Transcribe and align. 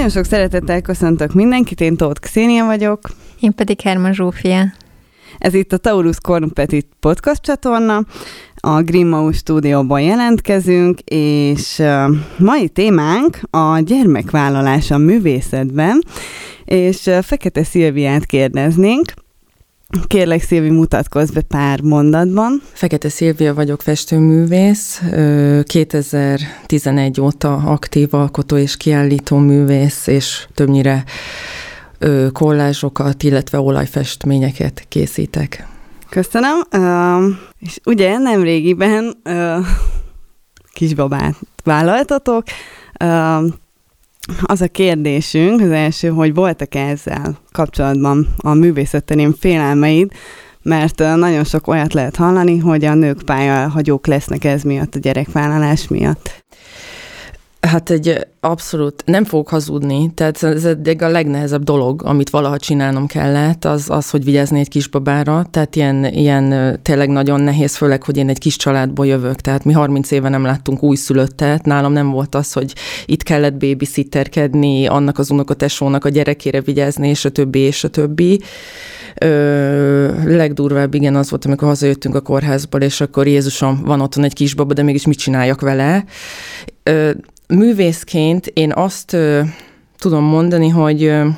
Nagyon 0.00 0.14
sok 0.14 0.30
szeretettel 0.30 0.80
köszöntök 0.80 1.32
mindenkit, 1.32 1.80
én 1.80 1.96
Tóth 1.96 2.20
Xénia 2.20 2.64
vagyok. 2.64 3.00
Én 3.40 3.54
pedig 3.54 3.80
Herman 3.80 4.12
Zsófia. 4.12 4.72
Ez 5.38 5.54
itt 5.54 5.72
a 5.72 5.76
Taurus 5.76 6.16
Cornupetit 6.20 6.86
podcast 7.00 7.42
csatorna. 7.42 8.04
A 8.54 8.82
Grimmau 8.82 9.32
stúdióban 9.32 10.00
jelentkezünk, 10.00 10.98
és 11.04 11.82
mai 12.38 12.68
témánk 12.68 13.38
a 13.50 13.78
gyermekvállalás 13.78 14.90
a 14.90 14.98
művészetben, 14.98 16.02
és 16.64 17.10
Fekete 17.22 17.64
Szilviát 17.64 18.26
kérdeznénk, 18.26 19.12
Kérlek, 20.06 20.42
Szilvi, 20.42 20.70
mutatkozz 20.70 21.30
be 21.30 21.40
pár 21.40 21.80
mondatban. 21.80 22.62
Fekete 22.72 23.08
Szilvia 23.08 23.54
vagyok 23.54 23.82
festőművész, 23.82 25.02
2011 25.64 27.20
óta 27.20 27.54
aktív 27.54 28.14
alkotó 28.14 28.56
és 28.56 28.76
kiállító 28.76 29.36
művész, 29.36 30.06
és 30.06 30.46
többnyire 30.54 31.04
kollázsokat, 32.32 33.22
illetve 33.22 33.60
olajfestményeket 33.60 34.84
készítek. 34.88 35.66
Köszönöm. 36.08 36.62
Uh, 36.72 37.34
és 37.58 37.78
ugye 37.84 38.18
nem 38.18 38.42
régiben 38.42 39.14
uh, 39.24 39.66
kisbabát 40.72 41.34
vállaltatok. 41.64 42.42
Uh, 43.04 43.44
az 44.42 44.60
a 44.60 44.68
kérdésünk, 44.68 45.60
az 45.60 45.70
első, 45.70 46.08
hogy 46.08 46.34
voltak 46.34 46.74
-e 46.74 46.88
ezzel 46.88 47.38
kapcsolatban 47.52 48.34
a 48.36 48.54
művészetterén 48.54 49.34
félelmeid, 49.38 50.12
mert 50.62 50.98
nagyon 50.98 51.44
sok 51.44 51.66
olyat 51.66 51.92
lehet 51.92 52.16
hallani, 52.16 52.58
hogy 52.58 52.84
a 52.84 52.94
nők 52.94 53.22
pályahagyók 53.22 54.06
lesznek 54.06 54.44
ez 54.44 54.62
miatt, 54.62 54.94
a 54.94 54.98
gyerekvállalás 54.98 55.88
miatt. 55.88 56.39
Hát 57.60 57.90
egy 57.90 58.26
abszolút, 58.40 59.02
nem 59.06 59.24
fogok 59.24 59.48
hazudni, 59.48 60.10
tehát 60.14 60.42
ez 60.42 60.64
eddig 60.64 61.02
a 61.02 61.08
legnehezebb 61.08 61.62
dolog, 61.62 62.02
amit 62.04 62.30
valaha 62.30 62.58
csinálnom 62.58 63.06
kellett, 63.06 63.64
az, 63.64 63.90
az 63.90 64.10
hogy 64.10 64.24
vigyázni 64.24 64.58
egy 64.58 64.68
kisbabára, 64.68 65.46
tehát 65.50 65.76
ilyen, 65.76 66.04
ilyen 66.04 66.78
tényleg 66.82 67.08
nagyon 67.08 67.40
nehéz, 67.40 67.76
főleg, 67.76 68.02
hogy 68.02 68.16
én 68.16 68.28
egy 68.28 68.38
kis 68.38 68.56
családból 68.56 69.06
jövök, 69.06 69.40
tehát 69.40 69.64
mi 69.64 69.72
30 69.72 70.10
éve 70.10 70.28
nem 70.28 70.44
láttunk 70.44 70.82
újszülöttet, 70.82 71.64
nálam 71.64 71.92
nem 71.92 72.10
volt 72.10 72.34
az, 72.34 72.52
hogy 72.52 72.74
itt 73.06 73.22
kellett 73.22 73.54
babysitterkedni, 73.54 74.86
annak 74.86 75.18
az 75.18 75.30
unokatesónak 75.30 76.04
a 76.04 76.08
gyerekére 76.08 76.60
vigyázni, 76.60 77.08
és 77.08 77.24
a 77.24 77.30
többi, 77.30 77.58
és 77.58 77.84
a 77.84 77.88
többi. 77.88 78.40
Ö, 79.18 80.36
legdurvább, 80.36 80.94
igen, 80.94 81.16
az 81.16 81.30
volt, 81.30 81.44
amikor 81.44 81.68
hazajöttünk 81.68 82.14
a 82.14 82.20
kórházból, 82.20 82.80
és 82.80 83.00
akkor 83.00 83.26
Jézusom, 83.26 83.82
van 83.84 84.00
otthon 84.00 84.24
egy 84.24 84.34
kisbaba, 84.34 84.72
de 84.72 84.82
mégis 84.82 85.06
mit 85.06 85.18
csináljak 85.18 85.60
vele? 85.60 86.04
Művészként 87.50 88.46
én 88.46 88.72
azt 88.72 89.12
ö, 89.12 89.40
tudom 89.98 90.24
mondani, 90.24 90.68
hogy 90.68 91.04
ö, 91.04 91.28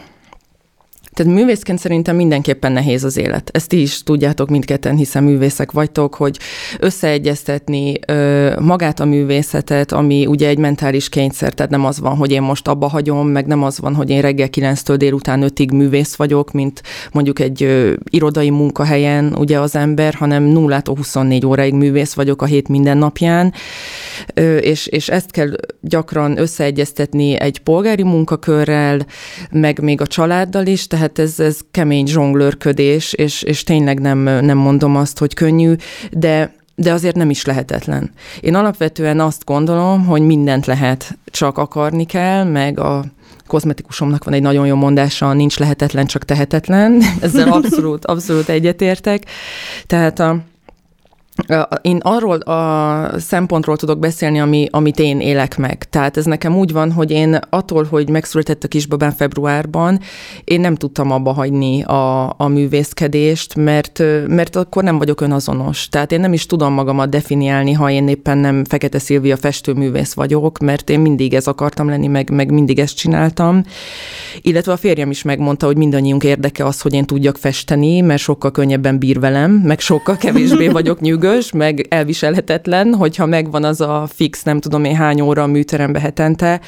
tehát 1.13 1.33
művészként 1.33 1.79
szerintem 1.79 2.17
mindenképpen 2.17 2.73
nehéz 2.73 3.05
az 3.05 3.17
élet. 3.17 3.51
Ezt 3.53 3.69
ti 3.69 3.81
is 3.81 4.03
tudjátok 4.03 4.49
mindketten, 4.49 4.97
hiszen 4.97 5.23
művészek 5.23 5.73
vagytok, 5.73 6.15
hogy 6.15 6.39
összeegyeztetni 6.79 7.95
ö, 8.07 8.53
magát 8.61 9.01
a 9.01 9.05
művészetet, 9.05 9.93
ami 9.93 10.27
ugye 10.27 10.49
egy 10.49 10.59
mentális 10.59 11.09
kényszer, 11.09 11.53
tehát 11.53 11.71
nem 11.71 11.85
az 11.85 12.01
van, 12.01 12.17
hogy 12.17 12.31
én 12.31 12.43
most 12.43 12.69
abba 12.69 12.89
hagyom, 12.89 13.29
meg 13.29 13.47
nem 13.47 13.63
az 13.63 13.79
van, 13.79 13.95
hogy 13.95 14.11
én 14.11 14.21
reggel 14.21 14.49
9-től 14.51 14.95
délután 14.97 15.45
5-ig 15.47 15.73
művész 15.73 16.15
vagyok, 16.15 16.53
mint 16.53 16.83
mondjuk 17.13 17.39
egy 17.39 17.63
ö, 17.63 17.93
irodai 18.11 18.51
munkahelyen 18.51 19.35
ugye 19.39 19.61
az 19.61 19.77
ember, 19.77 20.15
hanem 20.15 20.43
0 20.43 20.83
24 20.85 21.47
óráig 21.47 21.75
művész 21.75 22.13
vagyok 22.13 22.43
a 22.43 22.47
hét 22.47 22.69
minden 22.69 22.99
napján, 22.99 23.53
ö, 24.35 24.57
és, 24.57 24.87
és 24.87 25.09
ezt 25.09 25.31
kell 25.31 25.51
gyakran 25.81 26.39
összeegyeztetni 26.39 27.41
egy 27.41 27.59
polgári 27.59 28.03
munkakörrel, 28.03 29.07
meg 29.51 29.81
még 29.81 30.01
a 30.01 30.07
családdal 30.07 30.67
is, 30.67 30.87
tehát 30.87 31.19
ez, 31.19 31.41
ez 31.41 31.59
kemény 31.71 32.07
zsonglőrködés, 32.07 33.13
és, 33.13 33.43
és 33.43 33.63
tényleg 33.63 34.01
nem, 34.01 34.19
nem 34.19 34.59
mondom 34.59 34.97
azt, 34.97 35.19
hogy 35.19 35.35
könnyű, 35.35 35.75
de 36.11 36.61
de 36.83 36.93
azért 36.93 37.17
nem 37.17 37.31
is 37.31 37.45
lehetetlen. 37.45 38.11
Én 38.41 38.55
alapvetően 38.55 39.21
azt 39.21 39.45
gondolom, 39.45 40.07
hogy 40.07 40.23
mindent 40.23 40.67
lehet, 40.67 41.19
csak 41.25 41.59
akarni 41.59 42.05
kell, 42.05 42.45
meg 42.45 42.79
a 42.79 43.05
kozmetikusomnak 43.47 44.25
van 44.25 44.35
egy 44.35 44.43
nagyon 44.43 44.67
jó 44.67 44.75
mondása, 44.75 45.33
nincs 45.33 45.59
lehetetlen, 45.59 46.07
csak 46.07 46.25
tehetetlen. 46.25 47.03
Ezzel 47.21 47.53
abszolút, 47.53 48.05
abszolút 48.05 48.49
egyetértek. 48.49 49.25
Tehát 49.87 50.19
a, 50.19 50.39
én 51.83 51.97
arról 51.97 52.37
a 52.37 53.19
szempontról 53.19 53.77
tudok 53.77 53.99
beszélni, 53.99 54.41
ami, 54.41 54.69
amit 54.71 54.99
én 54.99 55.21
élek 55.21 55.59
meg. 55.59 55.85
Tehát 55.91 56.17
ez 56.17 56.25
nekem 56.25 56.57
úgy 56.57 56.73
van, 56.73 56.93
hogy 56.93 57.11
én 57.11 57.39
attól, 57.51 57.87
hogy 57.91 58.09
megszületett 58.09 58.65
a 58.65 58.69
kisbabám 58.69 59.11
februárban, 59.11 60.01
én 60.45 60.61
nem 60.61 60.75
tudtam 60.75 61.11
abba 61.11 61.33
hagyni 61.33 61.83
a, 61.83 62.35
a 62.37 62.49
művészkedést, 62.49 63.55
mert, 63.55 64.03
mert 64.27 64.57
akkor 64.57 64.83
nem 64.83 64.99
vagyok 64.99 65.21
önazonos. 65.21 65.89
Tehát 65.89 66.13
én 66.13 66.21
nem 66.21 66.33
is 66.33 66.47
tudom 66.47 66.73
magamat 66.73 67.09
definiálni, 67.09 67.73
ha 67.73 67.91
én 67.91 68.09
éppen 68.09 68.39
nem 68.39 68.65
Fekete 68.65 68.99
Szilvia 68.99 69.37
festőművész 69.37 70.13
vagyok, 70.13 70.59
mert 70.59 70.91
én 70.91 71.01
mindig 71.01 71.35
ez 71.35 71.47
akartam 71.47 71.89
lenni, 71.89 72.07
meg, 72.07 72.31
meg 72.31 72.51
mindig 72.51 72.79
ezt 72.79 72.97
csináltam. 72.97 73.63
Illetve 74.41 74.73
a 74.73 74.77
férjem 74.77 75.11
is 75.11 75.23
megmondta, 75.23 75.67
hogy 75.67 75.77
mindannyiunk 75.77 76.25
érdeke 76.25 76.65
az, 76.65 76.81
hogy 76.81 76.93
én 76.93 77.05
tudjak 77.05 77.37
festeni, 77.37 78.01
mert 78.01 78.21
sokkal 78.21 78.51
könnyebben 78.51 78.99
bír 78.99 79.21
velem, 79.21 79.51
meg 79.51 79.81
sokkal 79.81 80.17
kevésbé 80.17 80.69
vagyok 80.69 81.01
nyűgös 81.13 81.21
nyűgös, 81.23 81.53
meg 81.53 81.87
elviselhetetlen, 81.89 82.95
hogyha 82.95 83.27
megvan 83.27 83.65
az 83.65 83.81
a 83.81 84.09
fix, 84.13 84.43
nem 84.43 84.61
tudom 84.61 84.85
én 84.85 84.97
hány 84.97 85.21
óra 85.21 85.43
a 85.43 85.47
műterembe 85.47 86.01
hetente. 86.01 86.61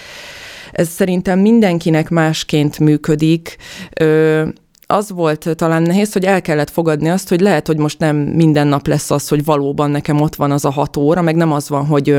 Ez 0.72 0.88
szerintem 0.88 1.38
mindenkinek 1.38 2.10
másként 2.10 2.78
működik. 2.78 3.56
Ö, 4.00 4.42
az 4.86 5.10
volt 5.10 5.48
talán 5.56 5.82
nehéz, 5.82 6.12
hogy 6.12 6.24
el 6.24 6.40
kellett 6.40 6.70
fogadni 6.70 7.08
azt, 7.08 7.28
hogy 7.28 7.40
lehet, 7.40 7.66
hogy 7.66 7.76
most 7.76 7.98
nem 7.98 8.16
minden 8.16 8.66
nap 8.66 8.86
lesz 8.86 9.10
az, 9.10 9.28
hogy 9.28 9.44
valóban 9.44 9.90
nekem 9.90 10.20
ott 10.20 10.34
van 10.34 10.50
az 10.50 10.64
a 10.64 10.70
hat 10.70 10.96
óra, 10.96 11.22
meg 11.22 11.36
nem 11.36 11.52
az 11.52 11.68
van, 11.68 11.86
hogy 11.86 12.18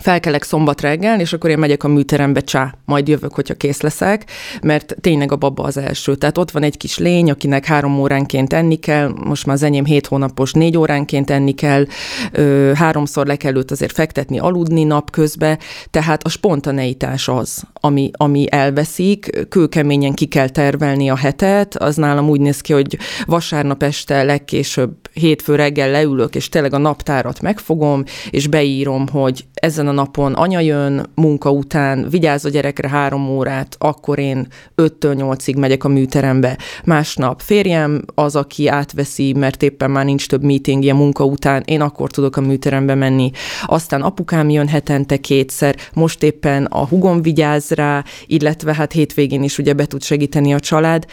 felkelek 0.00 0.42
szombat 0.42 0.80
reggel, 0.80 1.20
és 1.20 1.32
akkor 1.32 1.50
én 1.50 1.58
megyek 1.58 1.84
a 1.84 1.88
műterembe, 1.88 2.40
csá, 2.40 2.74
majd 2.84 3.08
jövök, 3.08 3.34
hogyha 3.34 3.54
kész 3.54 3.80
leszek, 3.80 4.30
mert 4.62 4.94
tényleg 5.00 5.32
a 5.32 5.36
baba 5.36 5.62
az 5.62 5.76
első. 5.76 6.14
Tehát 6.14 6.38
ott 6.38 6.50
van 6.50 6.62
egy 6.62 6.76
kis 6.76 6.98
lény, 6.98 7.30
akinek 7.30 7.64
három 7.64 8.00
óránként 8.00 8.52
enni 8.52 8.76
kell, 8.76 9.12
most 9.24 9.46
már 9.46 9.54
az 9.54 9.62
enyém 9.62 9.84
hét 9.84 10.06
hónapos, 10.06 10.52
négy 10.52 10.76
óránként 10.76 11.30
enni 11.30 11.52
kell, 11.52 11.86
ö, 12.32 12.72
háromszor 12.74 13.26
le 13.26 13.36
kell 13.36 13.56
őt 13.56 13.70
azért 13.70 13.92
fektetni, 13.92 14.38
aludni 14.38 14.84
napközben, 14.84 15.58
tehát 15.90 16.22
a 16.22 16.28
spontaneitás 16.28 17.28
az, 17.28 17.62
ami, 17.72 18.10
ami 18.12 18.46
elveszik, 18.50 19.46
kőkeményen 19.48 20.12
ki 20.12 20.26
kell 20.26 20.48
tervelni 20.48 21.10
a 21.10 21.16
hetet, 21.16 21.76
az 21.76 21.96
nálam 21.96 22.28
úgy 22.28 22.40
néz 22.40 22.60
ki, 22.60 22.72
hogy 22.72 22.98
vasárnap 23.24 23.82
este 23.82 24.22
legkésőbb 24.22 25.01
hétfő 25.12 25.54
reggel 25.54 25.90
leülök, 25.90 26.34
és 26.34 26.48
tényleg 26.48 26.72
a 26.72 26.78
naptárat 26.78 27.40
megfogom, 27.40 28.04
és 28.30 28.46
beírom, 28.46 29.08
hogy 29.08 29.44
ezen 29.54 29.88
a 29.88 29.92
napon 29.92 30.32
anya 30.32 30.60
jön 30.60 31.06
munka 31.14 31.50
után, 31.50 32.08
vigyáz 32.10 32.44
a 32.44 32.48
gyerekre 32.48 32.88
három 32.88 33.28
órát, 33.28 33.76
akkor 33.78 34.18
én 34.18 34.46
5-től 34.76 35.14
8-ig 35.18 35.58
megyek 35.58 35.84
a 35.84 35.88
műterembe. 35.88 36.58
Másnap 36.84 37.40
férjem 37.40 38.04
az, 38.14 38.36
aki 38.36 38.68
átveszi, 38.68 39.32
mert 39.32 39.62
éppen 39.62 39.90
már 39.90 40.04
nincs 40.04 40.28
több 40.28 40.42
meetingje 40.42 40.92
munka 40.92 41.24
után, 41.24 41.62
én 41.64 41.80
akkor 41.80 42.10
tudok 42.10 42.36
a 42.36 42.40
műterembe 42.40 42.94
menni. 42.94 43.30
Aztán 43.66 44.02
apukám 44.02 44.50
jön 44.50 44.68
hetente 44.68 45.16
kétszer, 45.16 45.76
most 45.94 46.22
éppen 46.22 46.64
a 46.64 46.86
hugom 46.86 47.22
vigyáz 47.22 47.70
rá, 47.70 48.04
illetve 48.26 48.74
hát 48.74 48.92
hétvégén 48.92 49.42
is 49.42 49.58
ugye 49.58 49.72
be 49.72 49.86
tud 49.86 50.02
segíteni 50.02 50.54
a 50.54 50.60
család 50.60 51.06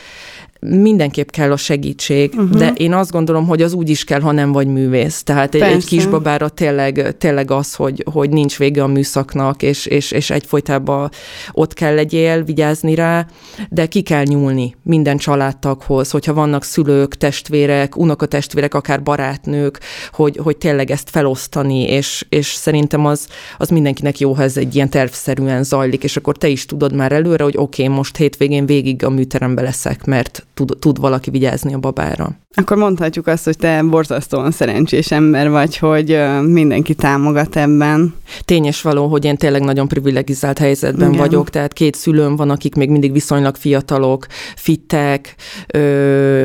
mindenképp 0.59 1.29
kell 1.29 1.51
a 1.51 1.57
segítség, 1.57 2.33
uh-huh. 2.33 2.57
de 2.57 2.71
én 2.77 2.93
azt 2.93 3.11
gondolom, 3.11 3.47
hogy 3.47 3.61
az 3.61 3.73
úgy 3.73 3.89
is 3.89 4.03
kell, 4.03 4.19
ha 4.19 4.31
nem 4.31 4.51
vagy 4.51 4.67
művész. 4.67 5.23
Tehát 5.23 5.49
Persze. 5.49 5.75
egy 5.75 5.85
kisbabára 5.85 6.49
tényleg, 6.49 7.17
tényleg 7.17 7.51
az, 7.51 7.75
hogy, 7.75 8.03
hogy 8.11 8.29
nincs 8.29 8.57
vége 8.57 8.83
a 8.83 8.87
műszaknak, 8.87 9.61
és, 9.61 9.85
és, 9.85 10.11
és 10.11 10.29
egyfolytában 10.29 11.09
ott 11.51 11.73
kell 11.73 11.95
legyél, 11.95 12.43
vigyázni 12.43 12.95
rá, 12.95 13.25
de 13.69 13.85
ki 13.85 14.01
kell 14.01 14.23
nyúlni 14.23 14.75
minden 14.83 15.17
családtaghoz, 15.17 16.11
hogyha 16.11 16.33
vannak 16.33 16.63
szülők, 16.63 17.15
testvérek, 17.15 17.97
unokatestvérek, 17.97 18.73
akár 18.73 19.03
barátnők, 19.03 19.79
hogy, 20.11 20.39
hogy 20.43 20.57
tényleg 20.57 20.91
ezt 20.91 21.09
felosztani, 21.09 21.81
és, 21.81 22.25
és 22.29 22.47
szerintem 22.47 23.05
az, 23.05 23.27
az 23.57 23.69
mindenkinek 23.69 24.19
jó, 24.19 24.33
ha 24.33 24.43
ez 24.43 24.57
egy 24.57 24.75
ilyen 24.75 24.89
tervszerűen 24.89 25.63
zajlik, 25.63 26.03
és 26.03 26.17
akkor 26.17 26.37
te 26.37 26.47
is 26.47 26.65
tudod 26.65 26.93
már 26.93 27.11
előre, 27.11 27.43
hogy 27.43 27.57
oké, 27.57 27.83
okay, 27.83 27.95
most 27.95 28.17
hétvégén 28.17 28.65
végig 28.65 29.03
a 29.03 29.09
műterembe 29.09 29.61
leszek, 29.61 30.05
mert 30.05 30.43
tud, 30.65 30.79
tud 30.79 30.99
valaki 30.99 31.29
vigyázni 31.29 31.73
a 31.73 31.79
babára. 31.79 32.37
Akkor 32.55 32.77
mondhatjuk 32.77 33.27
azt, 33.27 33.45
hogy 33.45 33.57
te 33.57 33.83
borzasztóan 33.83 34.51
szerencsés 34.51 35.11
ember 35.11 35.49
vagy, 35.49 35.77
hogy 35.77 36.19
mindenki 36.41 36.93
támogat 36.93 37.55
ebben. 37.55 38.13
Tényes 38.45 38.81
való, 38.81 39.07
hogy 39.07 39.25
én 39.25 39.37
tényleg 39.37 39.61
nagyon 39.61 39.87
privilegizált 39.87 40.57
helyzetben 40.57 41.07
Igen. 41.07 41.19
vagyok, 41.19 41.49
tehát 41.49 41.73
két 41.73 41.95
szülőm 41.95 42.35
van, 42.35 42.49
akik 42.49 42.75
még 42.75 42.89
mindig 42.89 43.11
viszonylag 43.11 43.55
fiatalok, 43.55 44.25
fittek, 44.55 45.35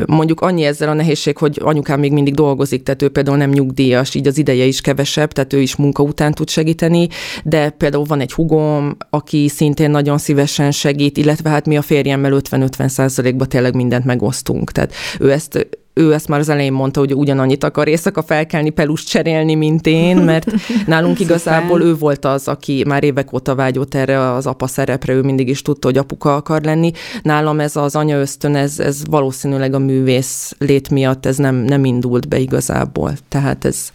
mondjuk 0.05 0.41
annyi 0.41 0.63
ezzel 0.63 0.89
a 0.89 0.93
nehézség, 0.93 1.37
hogy 1.37 1.59
anyukám 1.63 1.99
még 1.99 2.11
mindig 2.11 2.33
dolgozik, 2.33 2.83
tehát 2.83 3.01
ő 3.01 3.09
például 3.09 3.37
nem 3.37 3.49
nyugdíjas, 3.49 4.15
így 4.15 4.27
az 4.27 4.37
ideje 4.37 4.65
is 4.65 4.81
kevesebb, 4.81 5.31
tehát 5.31 5.53
ő 5.53 5.61
is 5.61 5.75
munka 5.75 6.03
után 6.03 6.33
tud 6.33 6.49
segíteni, 6.49 7.07
de 7.43 7.69
például 7.69 8.03
van 8.03 8.19
egy 8.19 8.33
hugom, 8.33 8.97
aki 9.09 9.47
szintén 9.47 9.91
nagyon 9.91 10.17
szívesen 10.17 10.71
segít, 10.71 11.17
illetve 11.17 11.49
hát 11.49 11.65
mi 11.65 11.77
a 11.77 11.81
férjemmel 11.81 12.41
50-50 12.49 12.87
százalékban 12.87 13.49
tényleg 13.49 13.75
mindent 13.75 14.05
megosztunk. 14.05 14.71
Tehát 14.71 14.93
ő 15.19 15.31
ezt 15.31 15.67
ő 15.97 16.13
ezt 16.13 16.27
már 16.27 16.39
az 16.39 16.49
elején 16.49 16.73
mondta, 16.73 16.99
hogy 16.99 17.13
ugyanannyit 17.13 17.63
akar 17.63 17.87
éjszaka 17.87 18.23
felkelni, 18.23 18.69
pelust 18.69 19.07
cserélni, 19.07 19.55
mint 19.55 19.87
én, 19.87 20.17
mert 20.17 20.51
nálunk 20.87 21.19
igazából 21.19 21.81
ő 21.81 21.95
volt 21.95 22.25
az, 22.25 22.47
aki 22.47 22.83
már 22.87 23.03
évek 23.03 23.33
óta 23.33 23.55
vágyott 23.55 23.95
erre 23.95 24.31
az 24.31 24.45
apa 24.45 24.67
szerepre, 24.67 25.13
ő 25.13 25.21
mindig 25.21 25.49
is 25.49 25.61
tudta, 25.61 25.87
hogy 25.87 25.97
apuka 25.97 26.35
akar 26.35 26.61
lenni. 26.61 26.91
Nálam 27.21 27.59
ez 27.59 27.75
az 27.75 27.95
anya 27.95 28.19
ösztön, 28.19 28.55
ez, 28.55 28.79
ez 28.79 29.01
valószínűleg 29.09 29.73
a 29.73 29.79
művész 29.79 30.55
lét 30.57 30.89
miatt 30.89 31.25
ez 31.25 31.37
nem, 31.37 31.55
nem 31.55 31.85
indult 31.85 32.27
be 32.27 32.37
igazából. 32.37 33.13
Tehát 33.29 33.65
ez, 33.65 33.91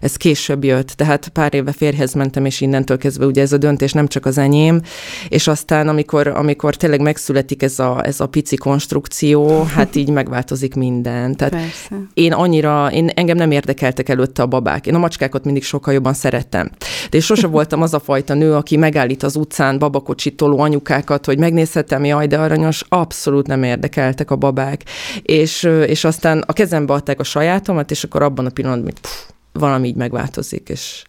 ez 0.00 0.16
később 0.16 0.64
jött. 0.64 0.88
Tehát 0.88 1.28
pár 1.28 1.54
éve 1.54 1.72
férhez 1.72 2.12
mentem, 2.14 2.44
és 2.44 2.60
innentől 2.60 2.98
kezdve 2.98 3.26
ugye 3.26 3.42
ez 3.42 3.52
a 3.52 3.58
döntés 3.58 3.92
nem 3.92 4.06
csak 4.06 4.26
az 4.26 4.38
enyém, 4.38 4.80
és 5.28 5.48
aztán 5.48 5.88
amikor, 5.88 6.26
amikor 6.26 6.76
tényleg 6.76 7.00
megszületik 7.00 7.62
ez 7.62 7.78
a, 7.78 8.00
ez 8.04 8.20
a 8.20 8.26
pici 8.26 8.56
konstrukció, 8.56 9.62
hát 9.62 9.96
így 9.96 10.10
megváltozik 10.10 10.74
minden 10.74 11.36
tehát 11.48 11.64
Persze. 11.64 12.06
én 12.14 12.32
annyira, 12.32 12.90
én, 12.92 13.08
engem 13.08 13.36
nem 13.36 13.50
érdekeltek 13.50 14.08
előtte 14.08 14.42
a 14.42 14.46
babák. 14.46 14.86
Én 14.86 14.94
a 14.94 14.98
macskákat 14.98 15.44
mindig 15.44 15.62
sokkal 15.62 15.94
jobban 15.94 16.14
szerettem. 16.14 16.70
De 17.10 17.16
én 17.16 17.20
sose 17.20 17.46
voltam 17.56 17.82
az 17.82 17.94
a 17.94 18.00
fajta 18.00 18.34
nő, 18.34 18.54
aki 18.54 18.76
megállít 18.76 19.22
az 19.22 19.36
utcán 19.36 19.78
babakocsit 19.78 20.36
toló 20.36 20.58
anyukákat, 20.58 21.26
hogy 21.26 21.38
megnézhetem, 21.38 22.04
jaj, 22.04 22.26
de 22.26 22.38
aranyos, 22.38 22.84
abszolút 22.88 23.46
nem 23.46 23.62
érdekeltek 23.62 24.30
a 24.30 24.36
babák. 24.36 24.84
És, 25.22 25.62
és 25.86 26.04
aztán 26.04 26.44
a 26.46 26.52
kezembe 26.52 26.92
adták 26.92 27.20
a 27.20 27.24
sajátomat, 27.24 27.90
és 27.90 28.04
akkor 28.04 28.22
abban 28.22 28.46
a 28.46 28.50
pillanatban 28.50 28.92
pff, 29.00 29.30
valami 29.52 29.88
így 29.88 29.96
megváltozik, 29.96 30.68
és 30.68 31.02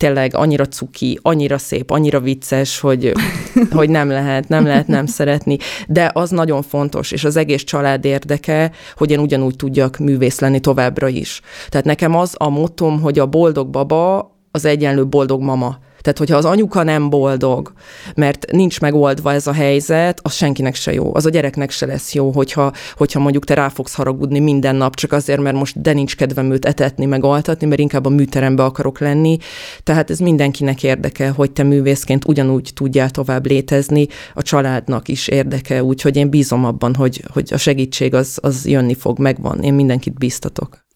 tényleg 0.00 0.34
annyira 0.34 0.66
cuki, 0.66 1.18
annyira 1.22 1.58
szép, 1.58 1.90
annyira 1.90 2.20
vicces, 2.20 2.80
hogy, 2.80 3.12
hogy 3.78 3.90
nem 3.90 4.08
lehet, 4.08 4.48
nem 4.48 4.66
lehet 4.66 4.86
nem 4.86 5.06
szeretni, 5.06 5.56
de 5.88 6.10
az 6.14 6.30
nagyon 6.30 6.62
fontos, 6.62 7.12
és 7.12 7.24
az 7.24 7.36
egész 7.36 7.64
család 7.64 8.04
érdeke, 8.04 8.70
hogy 8.96 9.10
én 9.10 9.18
ugyanúgy 9.18 9.56
tudjak 9.56 9.98
művész 9.98 10.40
lenni 10.40 10.60
továbbra 10.60 11.08
is. 11.08 11.40
Tehát 11.68 11.86
nekem 11.86 12.14
az 12.14 12.34
a 12.38 12.48
motom, 12.48 13.00
hogy 13.00 13.18
a 13.18 13.26
boldog 13.26 13.68
baba 13.68 14.34
az 14.50 14.64
egyenlő 14.64 15.06
boldog 15.06 15.42
mama. 15.42 15.78
Tehát, 16.00 16.18
hogyha 16.18 16.36
az 16.36 16.44
anyuka 16.44 16.82
nem 16.82 17.10
boldog, 17.10 17.72
mert 18.14 18.52
nincs 18.52 18.80
megoldva 18.80 19.32
ez 19.32 19.46
a 19.46 19.52
helyzet, 19.52 20.20
az 20.22 20.32
senkinek 20.32 20.74
se 20.74 20.92
jó. 20.92 21.14
Az 21.14 21.26
a 21.26 21.30
gyereknek 21.30 21.70
se 21.70 21.86
lesz 21.86 22.14
jó, 22.14 22.30
hogyha, 22.30 22.72
hogyha 22.94 23.20
mondjuk 23.20 23.44
te 23.44 23.54
rá 23.54 23.68
fogsz 23.68 23.94
haragudni 23.94 24.38
minden 24.38 24.76
nap, 24.76 24.96
csak 24.96 25.12
azért, 25.12 25.40
mert 25.40 25.56
most 25.56 25.80
de 25.80 25.92
nincs 25.92 26.16
kedvem 26.16 26.52
őt 26.52 26.64
etetni, 26.64 27.04
meg 27.04 27.24
altatni, 27.24 27.66
mert 27.66 27.80
inkább 27.80 28.06
a 28.06 28.08
műterembe 28.08 28.64
akarok 28.64 28.98
lenni. 28.98 29.38
Tehát 29.82 30.10
ez 30.10 30.18
mindenkinek 30.18 30.82
érdeke, 30.82 31.28
hogy 31.28 31.50
te 31.50 31.62
művészként 31.62 32.24
ugyanúgy 32.24 32.70
tudjál 32.74 33.10
tovább 33.10 33.46
létezni, 33.46 34.06
a 34.34 34.42
családnak 34.42 35.08
is 35.08 35.28
érdeke, 35.28 35.82
úgyhogy 35.82 36.16
én 36.16 36.30
bízom 36.30 36.64
abban, 36.64 36.94
hogy, 36.94 37.22
hogy 37.32 37.48
a 37.52 37.56
segítség 37.56 38.14
az, 38.14 38.38
az 38.42 38.66
jönni 38.66 38.94
fog, 38.94 39.18
megvan. 39.18 39.62
Én 39.62 39.74
mindenkit 39.74 40.18
bíztatok. 40.18 40.88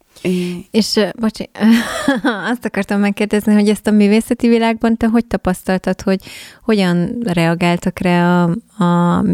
És, 0.70 1.00
bocsi, 1.20 1.50
azt 2.52 2.64
akartam 2.64 3.00
megkérdezni, 3.00 3.52
hogy 3.52 3.68
ezt 3.68 3.86
a 3.86 3.90
művészeti 3.90 4.48
világban 4.48 4.96
te 4.96 5.06
hogy 5.06 5.26
tapasztaltad, 5.26 6.00
hogy 6.00 6.20
hogyan 6.62 7.18
reagáltak 7.22 7.98
rá 7.98 8.44
a, 8.44 8.84
a 8.84 9.24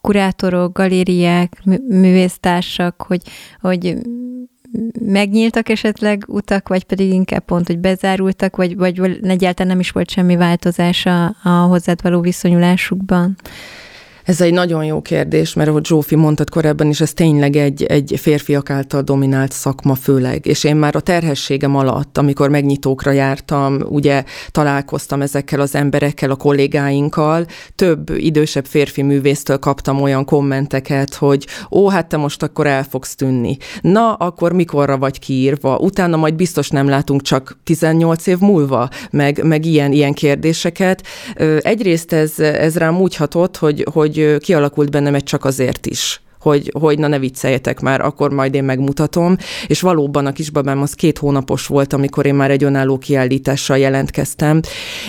kurátorok, 0.00 0.76
galériák, 0.76 1.62
művésztársak, 1.88 3.02
hogy, 3.02 3.22
hogy 3.60 3.96
megnyíltak 5.00 5.68
esetleg 5.68 6.24
utak, 6.26 6.68
vagy 6.68 6.84
pedig 6.84 7.12
inkább 7.12 7.44
pont, 7.44 7.66
hogy 7.66 7.78
bezárultak, 7.78 8.56
vagy, 8.56 8.76
vagy 8.76 9.00
egyáltalán 9.22 9.72
nem 9.72 9.80
is 9.80 9.90
volt 9.90 10.10
semmi 10.10 10.36
változás 10.36 11.06
a, 11.06 11.36
a 11.42 11.48
hozzád 11.48 12.02
való 12.02 12.20
viszonyulásukban? 12.20 13.36
Ez 14.28 14.40
egy 14.40 14.52
nagyon 14.52 14.84
jó 14.84 15.02
kérdés, 15.02 15.54
mert 15.54 15.68
ahogy 15.68 15.86
Zsófi 15.86 16.14
mondtad 16.14 16.50
korábban 16.50 16.88
is, 16.88 17.00
ez 17.00 17.12
tényleg 17.12 17.56
egy, 17.56 17.82
egy 17.82 18.14
férfiak 18.16 18.70
által 18.70 19.02
dominált 19.02 19.52
szakma 19.52 19.94
főleg. 19.94 20.46
És 20.46 20.64
én 20.64 20.76
már 20.76 20.96
a 20.96 21.00
terhességem 21.00 21.76
alatt, 21.76 22.18
amikor 22.18 22.50
megnyitókra 22.50 23.10
jártam, 23.10 23.78
ugye 23.88 24.24
találkoztam 24.50 25.22
ezekkel 25.22 25.60
az 25.60 25.74
emberekkel, 25.74 26.30
a 26.30 26.36
kollégáinkkal, 26.36 27.46
több 27.74 28.10
idősebb 28.16 28.64
férfi 28.64 29.02
művésztől 29.02 29.58
kaptam 29.58 30.00
olyan 30.02 30.24
kommenteket, 30.24 31.14
hogy 31.14 31.46
ó, 31.70 31.88
hát 31.88 32.08
te 32.08 32.16
most 32.16 32.42
akkor 32.42 32.66
el 32.66 32.82
fogsz 32.82 33.14
tűnni. 33.14 33.56
Na, 33.80 34.12
akkor 34.12 34.52
mikorra 34.52 34.98
vagy 34.98 35.18
kiírva? 35.18 35.76
Utána 35.76 36.16
majd 36.16 36.34
biztos 36.34 36.68
nem 36.68 36.88
látunk 36.88 37.22
csak 37.22 37.58
18 37.64 38.26
év 38.26 38.38
múlva, 38.38 38.88
meg, 39.10 39.44
meg 39.44 39.64
ilyen, 39.64 39.92
ilyen 39.92 40.12
kérdéseket. 40.12 41.06
Egyrészt 41.60 42.12
ez, 42.12 42.38
ez 42.38 42.76
rám 42.76 43.00
úgy 43.00 43.16
hatott, 43.16 43.56
hogy, 43.56 43.86
hogy 44.24 44.38
kialakult 44.38 44.90
bennem 44.90 45.14
egy 45.14 45.24
csak 45.24 45.44
azért 45.44 45.86
is 45.86 46.20
hogy, 46.40 46.72
hogy 46.80 46.98
na 46.98 47.06
ne 47.06 47.18
vicceljetek 47.18 47.80
már, 47.80 48.00
akkor 48.00 48.30
majd 48.32 48.54
én 48.54 48.64
megmutatom. 48.64 49.36
És 49.66 49.80
valóban 49.80 50.26
a 50.26 50.32
kisbabám 50.32 50.82
az 50.82 50.92
két 50.92 51.18
hónapos 51.18 51.66
volt, 51.66 51.92
amikor 51.92 52.26
én 52.26 52.34
már 52.34 52.50
egy 52.50 52.64
önálló 52.64 52.98
kiállítással 52.98 53.78
jelentkeztem. 53.78 54.60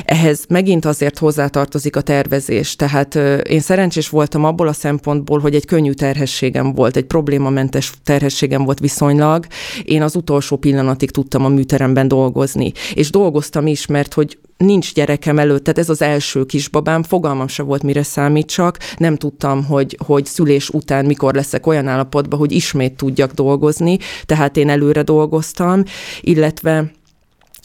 Ehhez 0.06 0.45
megint 0.50 0.85
azért 0.85 1.17
hozzátartozik 1.17 1.95
a 1.95 2.01
tervezés. 2.01 2.75
Tehát 2.75 3.15
én 3.50 3.59
szerencsés 3.59 4.09
voltam 4.09 4.45
abból 4.45 4.67
a 4.67 4.73
szempontból, 4.73 5.39
hogy 5.39 5.55
egy 5.55 5.65
könnyű 5.65 5.91
terhességem 5.91 6.73
volt, 6.73 6.95
egy 6.95 7.05
problémamentes 7.05 7.91
terhességem 8.03 8.63
volt 8.63 8.79
viszonylag. 8.79 9.45
Én 9.83 10.01
az 10.01 10.15
utolsó 10.15 10.57
pillanatig 10.57 11.12
tudtam 11.12 11.45
a 11.45 11.50
műteremben 11.50 12.07
dolgozni. 12.07 12.71
És 12.94 13.09
dolgoztam 13.09 13.67
is, 13.67 13.85
mert 13.85 14.13
hogy 14.13 14.38
nincs 14.59 14.94
gyerekem 14.94 15.39
előtt, 15.39 15.63
tehát 15.63 15.79
ez 15.79 15.89
az 15.89 16.01
első 16.01 16.45
kisbabám, 16.45 17.03
fogalmam 17.03 17.47
se 17.47 17.63
volt, 17.63 17.83
mire 17.83 18.03
számítsak, 18.03 18.77
nem 18.97 19.15
tudtam, 19.15 19.65
hogy, 19.65 19.97
hogy 20.06 20.25
szülés 20.25 20.69
után 20.69 21.06
mikor 21.06 21.33
leszek 21.33 21.67
olyan 21.67 21.88
állapotban, 21.88 22.39
hogy 22.39 22.51
ismét 22.51 22.97
tudjak 22.97 23.31
dolgozni, 23.31 23.97
tehát 24.25 24.57
én 24.57 24.69
előre 24.69 25.01
dolgoztam, 25.01 25.83
illetve 26.21 26.91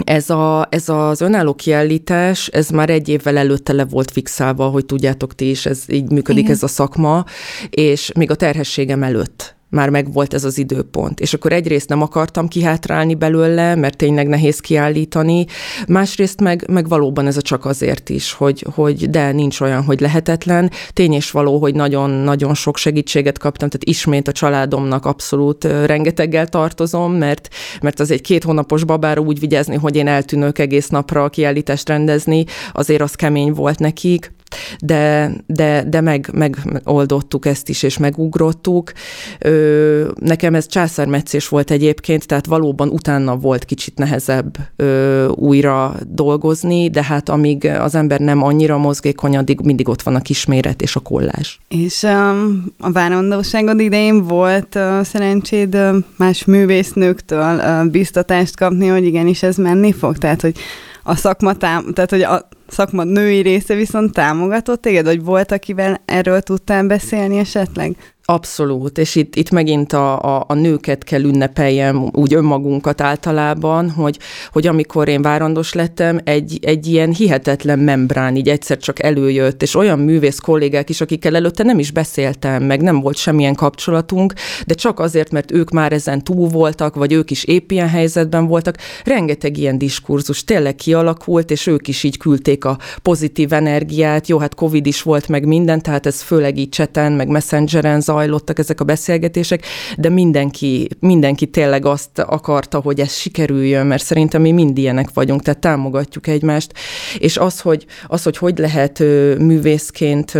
ez, 0.05 0.31
a, 0.31 0.67
ez 0.70 0.88
az 0.88 1.20
önálló 1.20 1.55
kiállítás, 1.55 2.46
ez 2.46 2.69
már 2.69 2.91
egy 2.91 3.08
évvel 3.08 3.37
előtte 3.37 3.73
le 3.73 3.85
volt 3.85 4.11
fixálva, 4.11 4.69
hogy 4.69 4.87
tudjátok 4.87 5.35
ti 5.35 5.50
is, 5.50 5.67
ez 5.67 5.82
így 5.88 6.11
működik 6.11 6.43
Igen. 6.43 6.55
ez 6.55 6.62
a 6.62 6.67
szakma, 6.67 7.25
és 7.70 8.12
még 8.14 8.31
a 8.31 8.35
terhességem 8.35 9.02
előtt 9.02 9.54
már 9.75 9.91
megvolt 9.91 10.35
ez 10.35 10.44
az 10.44 10.59
időpont. 10.59 11.21
És 11.21 11.35
akkor 11.35 11.53
egyrészt 11.53 11.88
nem 11.88 12.03
akartam 12.03 12.49
kihátrálni 12.49 13.14
belőle, 13.14 13.75
mert 13.75 13.97
tényleg 13.97 14.28
nehéz 14.28 14.59
kiállítani, 14.59 15.47
másrészt 15.88 16.40
meg, 16.40 16.64
meg 16.69 16.88
valóban 16.88 17.26
ez 17.26 17.37
a 17.37 17.43
csak 17.43 17.64
azért 17.64 18.09
is, 18.09 18.33
hogy, 18.33 18.66
hogy 18.75 19.11
de 19.11 19.33
nincs 19.33 19.61
olyan, 19.61 19.83
hogy 19.83 20.00
lehetetlen. 20.00 20.71
Tény 20.93 21.12
és 21.12 21.31
való, 21.31 21.59
hogy 21.59 21.75
nagyon-nagyon 21.75 22.54
sok 22.54 22.76
segítséget 22.76 23.38
kaptam, 23.38 23.69
tehát 23.69 23.85
ismét 23.85 24.28
a 24.28 24.33
családomnak 24.33 25.07
abszolút 25.07 25.64
rengeteggel 25.64 26.49
tartozom, 26.49 27.12
mert, 27.12 27.49
mert 27.83 28.00
az 28.00 28.11
egy 28.11 28.21
két 28.21 28.45
hónapos 28.45 28.85
babára 28.85 29.21
úgy 29.21 29.38
vigyázni, 29.38 29.76
hogy 29.76 29.97
én 29.97 30.07
eltűnök 30.07 30.59
egész 30.59 30.88
napra 30.88 31.25
a 31.25 31.28
kiállítást 31.28 31.88
rendezni, 31.88 32.45
azért 32.73 33.02
az 33.02 33.14
kemény 33.14 33.52
volt 33.52 33.78
nekik 33.78 34.34
de, 34.78 35.32
de, 35.46 35.84
de 35.88 36.00
meg, 36.00 36.30
megoldottuk 36.32 37.46
ezt 37.46 37.68
is, 37.68 37.82
és 37.82 37.99
megugrottuk. 37.99 38.92
Ö, 39.38 40.11
nekem 40.20 40.54
ez 40.54 40.66
császármetszés 40.66 41.49
volt 41.49 41.70
egyébként, 41.70 42.26
tehát 42.26 42.46
valóban 42.46 42.88
utána 42.88 43.37
volt 43.37 43.64
kicsit 43.64 43.99
nehezebb 43.99 44.56
ö, 44.76 45.26
újra 45.28 45.94
dolgozni, 46.08 46.90
de 46.90 47.02
hát 47.02 47.28
amíg 47.28 47.64
az 47.64 47.94
ember 47.94 48.20
nem 48.20 48.42
annyira 48.42 48.78
mozgékony, 48.78 49.37
addig 49.37 49.61
mindig 49.61 49.88
ott 49.88 50.02
van 50.02 50.14
a 50.14 50.20
kisméret 50.20 50.82
és 50.82 50.96
a 50.96 51.00
kollás. 51.00 51.61
És 51.68 52.02
um, 52.02 52.64
a 52.78 52.92
várandóságod 52.92 53.80
idején 53.80 54.23
volt 54.23 54.75
uh, 54.75 55.02
szerencséd 55.02 55.75
uh, 55.75 55.96
más 56.16 56.44
művésznőktől 56.44 57.56
uh, 57.56 57.90
biztatást 57.90 58.56
kapni, 58.56 58.87
hogy 58.87 59.04
igenis 59.04 59.42
ez 59.42 59.56
menni 59.56 59.92
fog? 59.92 60.18
Tehát, 60.18 60.40
hogy 60.40 60.56
a 61.04 61.14
szakma, 61.16 61.52
tám- 61.52 61.94
tehát 61.94 62.11
hogy 62.11 62.23
a 62.23 62.49
szakma 62.66 63.04
női 63.04 63.40
része 63.40 63.75
viszont 63.75 64.12
támogatott 64.12 64.82
téged, 64.82 65.04
vagy 65.04 65.25
volt, 65.25 65.52
akivel 65.52 66.02
erről 66.04 66.40
tudtál 66.40 66.87
beszélni 66.87 67.38
esetleg? 67.38 68.13
Abszolút, 68.26 68.99
és 68.99 69.14
itt, 69.14 69.37
itt 69.37 69.50
megint 69.50 69.93
a, 69.93 70.37
a, 70.37 70.45
a 70.49 70.54
nőket 70.54 71.04
kell 71.04 71.23
ünnepeljem, 71.23 72.09
úgy 72.12 72.35
önmagunkat 72.35 73.00
általában, 73.00 73.90
hogy, 73.90 74.19
hogy 74.52 74.66
amikor 74.66 75.09
én 75.09 75.23
várandos 75.23 75.73
lettem, 75.73 76.21
egy, 76.25 76.59
egy 76.62 76.87
ilyen 76.87 77.12
hihetetlen 77.12 77.78
membrán 77.78 78.37
így 78.37 78.49
egyszer 78.49 78.78
csak 78.78 79.02
előjött, 79.02 79.62
és 79.62 79.75
olyan 79.75 79.99
művész 79.99 80.38
kollégák 80.38 80.88
is, 80.88 81.00
akikkel 81.00 81.37
előtte 81.37 81.62
nem 81.62 81.78
is 81.78 81.90
beszéltem, 81.90 82.62
meg 82.62 82.83
nem 82.83 83.00
volt 83.00 83.16
semmilyen 83.16 83.54
kapcsolatunk, 83.54 84.33
de 84.66 84.75
csak 84.75 85.00
azért, 85.00 85.31
mert 85.31 85.52
ők 85.52 85.71
már 85.71 85.93
ezen 85.93 86.25
túl 86.25 86.49
voltak, 86.49 86.95
vagy 86.95 87.12
ők 87.12 87.31
is 87.31 87.45
épp 87.45 87.71
ilyen 87.71 87.88
helyzetben 87.88 88.47
voltak, 88.47 88.76
rengeteg 89.04 89.57
ilyen 89.57 89.78
diskurzus 89.78 90.45
tényleg 90.45 90.75
kialakult, 90.75 91.50
és 91.50 91.66
ők 91.66 91.88
is 91.88 92.02
így 92.02 92.19
küldték 92.19 92.64
a 92.64 92.78
pozitív 93.02 93.52
energiát, 93.52 94.28
jó, 94.28 94.38
hát 94.38 94.54
Covid 94.54 94.87
is 94.87 95.02
volt 95.02 95.28
meg 95.28 95.47
minden, 95.47 95.83
tehát 95.83 96.07
ez 96.07 96.23
főleg 96.23 96.59
így 96.59 96.69
cseten, 96.69 97.12
meg 97.12 97.28
messengeren 97.28 98.00
zajlottak 98.14 98.59
ezek 98.59 98.80
a 98.80 98.85
beszélgetések, 98.85 99.64
de 99.97 100.09
mindenki, 100.09 100.88
mindenki 100.99 101.47
tényleg 101.47 101.87
azt 101.87 102.18
akarta, 102.18 102.80
hogy 102.80 103.00
ez 103.00 103.12
sikerüljön, 103.12 103.87
mert 103.87 104.04
szerintem 104.04 104.40
mi 104.40 104.52
mind 104.52 104.78
ilyenek 104.78 105.09
vagyunk, 105.14 105.42
tehát 105.42 105.61
támogatjuk 105.61 106.26
egymást, 106.26 106.73
és 107.18 107.37
az, 107.37 107.61
hogy 107.61 107.87
az, 108.06 108.23
hogy, 108.23 108.37
hogy 108.37 108.59
lehet 108.59 108.99
művészként 109.38 110.38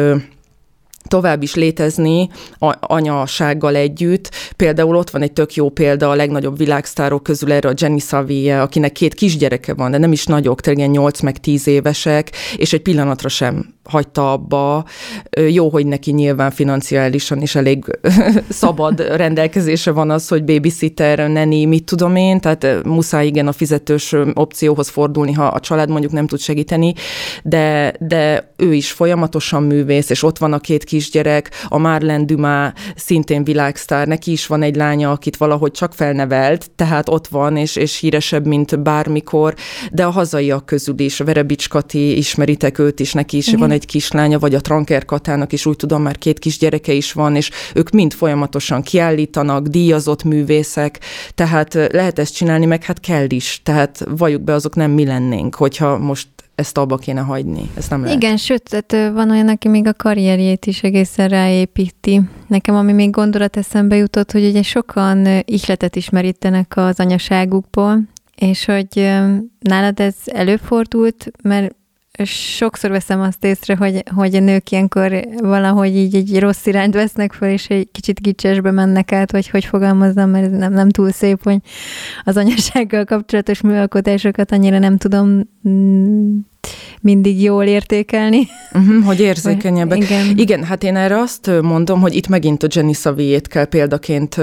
tovább 1.09 1.43
is 1.43 1.55
létezni 1.55 2.29
a, 2.59 2.75
anyasággal 2.81 3.77
együtt. 3.77 4.31
Például 4.57 4.97
ott 4.97 5.11
van 5.11 5.23
egy 5.23 5.33
tök 5.33 5.55
jó 5.55 5.69
példa 5.69 6.11
a 6.11 6.15
legnagyobb 6.15 6.59
világsztárok 6.59 7.23
közül 7.23 7.53
erre 7.53 7.69
a 7.69 7.75
Jenny 7.77 7.99
Savie, 7.99 8.63
akinek 8.63 8.93
két 8.93 9.15
kisgyereke 9.15 9.75
van, 9.75 9.91
de 9.91 9.99
nem 9.99 10.13
is 10.13 10.27
nagyok, 10.27 10.61
tényleg 10.61 10.91
8 10.91 11.21
meg 11.21 11.39
10 11.39 11.67
évesek, 11.67 12.31
és 12.57 12.73
egy 12.73 12.83
pillanatra 12.83 13.29
sem 13.29 13.75
hagyta 13.85 14.33
abba. 14.33 14.85
Jó, 15.49 15.69
hogy 15.69 15.87
neki 15.87 16.11
nyilván 16.11 16.51
financiálisan 16.51 17.43
is 17.43 17.55
elég 17.55 17.85
szabad 18.49 19.01
rendelkezése 19.17 19.91
van 19.91 20.11
az, 20.11 20.29
hogy 20.29 20.45
babysitter, 20.45 21.31
neni, 21.31 21.65
mit 21.65 21.85
tudom 21.85 22.17
én, 22.17 22.41
tehát 22.41 22.85
muszáj 22.85 23.27
igen 23.27 23.47
a 23.47 23.53
fizetős 23.53 24.15
opcióhoz 24.35 24.89
fordulni, 24.89 25.33
ha 25.33 25.47
a 25.47 25.61
család 25.61 25.89
mondjuk 25.89 26.13
nem 26.13 26.27
tud 26.27 26.41
segíteni, 26.41 26.95
de, 27.43 27.95
de 28.01 28.53
ő 28.57 28.75
is 28.75 28.93
folyamatosan 28.93 29.63
művész, 29.63 30.11
és 30.11 30.23
ott 30.23 30.39
van 30.39 30.53
a 30.53 30.59
két 30.59 30.85
kisgyerek, 30.95 31.51
a 31.69 31.79
Marlene 31.79 32.25
Dumas 32.25 32.73
szintén 32.97 33.45
világsztár, 33.45 34.07
neki 34.07 34.33
is 34.33 34.47
van 34.47 34.63
egy 34.63 34.77
lánya, 34.77 35.11
akit 35.11 35.37
valahogy 35.37 35.71
csak 35.71 35.95
felnevelt, 35.95 36.71
tehát 36.77 37.09
ott 37.09 37.27
van, 37.27 37.57
és, 37.57 37.77
és 37.77 37.99
híresebb, 37.99 38.47
mint 38.47 38.83
bármikor, 38.83 39.55
de 39.93 40.05
a 40.05 40.11
hazaiak 40.11 40.67
közül 40.67 40.99
is, 40.99 41.19
Verebics 41.19 41.69
Kati, 41.69 42.17
ismeritek 42.17 42.79
őt 42.79 43.01
is, 43.01 43.13
neki 43.13 43.37
is 43.37 43.47
Igen. 43.47 43.61
van 43.61 43.71
egy 43.71 43.87
kislánya, 43.87 44.39
vagy 44.39 44.55
a 44.55 44.61
Tranker 44.61 45.05
Katának 45.05 45.53
is 45.53 45.67
úgy 45.67 45.77
tudom, 45.77 46.03
már 46.03 46.19
két 46.19 46.39
kisgyereke 46.39 46.93
is 46.93 47.13
van, 47.13 47.37
és 47.37 47.51
ők 47.75 47.91
mind 47.91 48.13
folyamatosan 48.13 48.83
kiállítanak, 48.83 49.67
díjazott 49.67 50.25
művészek, 50.25 51.01
tehát 51.35 51.75
lehet 51.93 52.19
ezt 52.19 52.35
csinálni, 52.35 52.67
meg 52.67 52.85
hát 52.85 53.01
kell 53.01 53.27
is, 53.29 53.61
tehát 53.63 54.05
valljuk 54.17 54.43
be, 54.43 54.53
azok 54.53 54.75
nem 54.75 54.91
mi 54.91 55.05
lennénk, 55.05 55.55
hogyha 55.55 55.99
most 55.99 56.27
ezt 56.55 56.79
abba 56.79 56.97
kéne 56.97 57.21
hagyni. 57.21 57.71
Ezt 57.77 57.91
nem 57.91 58.03
lehet. 58.03 58.23
Igen, 58.23 58.37
sőt, 58.37 58.63
tehát 58.63 59.13
van 59.13 59.31
olyan, 59.31 59.49
aki 59.49 59.69
még 59.69 59.87
a 59.87 59.95
karrierjét 59.95 60.67
is 60.67 60.83
egészen 60.83 61.29
ráépíti. 61.29 62.21
Nekem 62.47 62.75
ami 62.75 62.93
még 62.93 63.11
gondolat 63.11 63.57
eszembe 63.57 63.97
jutott, 63.97 64.33
hogy 64.33 64.45
ugye 64.45 64.63
sokan 64.63 65.27
ihletet 65.45 65.97
ismerítenek 65.97 66.73
az 66.77 67.01
anyaságukból, 67.01 68.01
és 68.37 68.65
hogy 68.65 69.13
nálad 69.59 70.01
ez 70.01 70.15
előfordult, 70.25 71.31
mert 71.43 71.75
sokszor 72.23 72.91
veszem 72.91 73.21
azt 73.21 73.45
észre, 73.45 73.77
hogy, 73.77 74.03
hogy 74.15 74.35
a 74.35 74.41
nők 74.41 74.71
ilyenkor 74.71 75.21
valahogy 75.37 75.97
így 75.97 76.15
egy 76.15 76.39
rossz 76.39 76.67
irányt 76.67 76.95
vesznek 76.95 77.33
fel, 77.33 77.51
és 77.51 77.67
egy 77.67 77.89
kicsit 77.93 78.21
gicsesbe 78.21 78.71
mennek 78.71 79.13
át, 79.13 79.31
hogy 79.31 79.49
hogy 79.49 79.65
fogalmazzam, 79.65 80.31
mert 80.31 80.45
ez 80.45 80.59
nem, 80.59 80.73
nem 80.73 80.89
túl 80.89 81.11
szép, 81.11 81.43
hogy 81.43 81.59
az 82.25 82.37
anyasággal 82.37 83.05
kapcsolatos 83.05 83.61
műalkotásokat 83.61 84.53
annyira 84.53 84.79
nem 84.79 84.97
tudom 84.97 85.49
mm, 85.69 86.39
mindig 87.05 87.43
jól 87.43 87.65
értékelni. 87.65 88.49
Uh-huh, 88.73 89.05
hogy 89.05 89.21
érzékenyebbek. 89.21 90.03
Igen. 90.03 90.39
Igen, 90.39 90.65
hát 90.65 90.83
én 90.83 90.97
erre 90.97 91.19
azt 91.19 91.51
mondom, 91.63 92.01
hogy 92.01 92.15
itt 92.15 92.29
megint 92.29 92.63
a 92.63 92.67
Jenny 92.71 92.93
Saviét 92.93 93.49
kell 93.49 93.65
példaként 93.65 94.41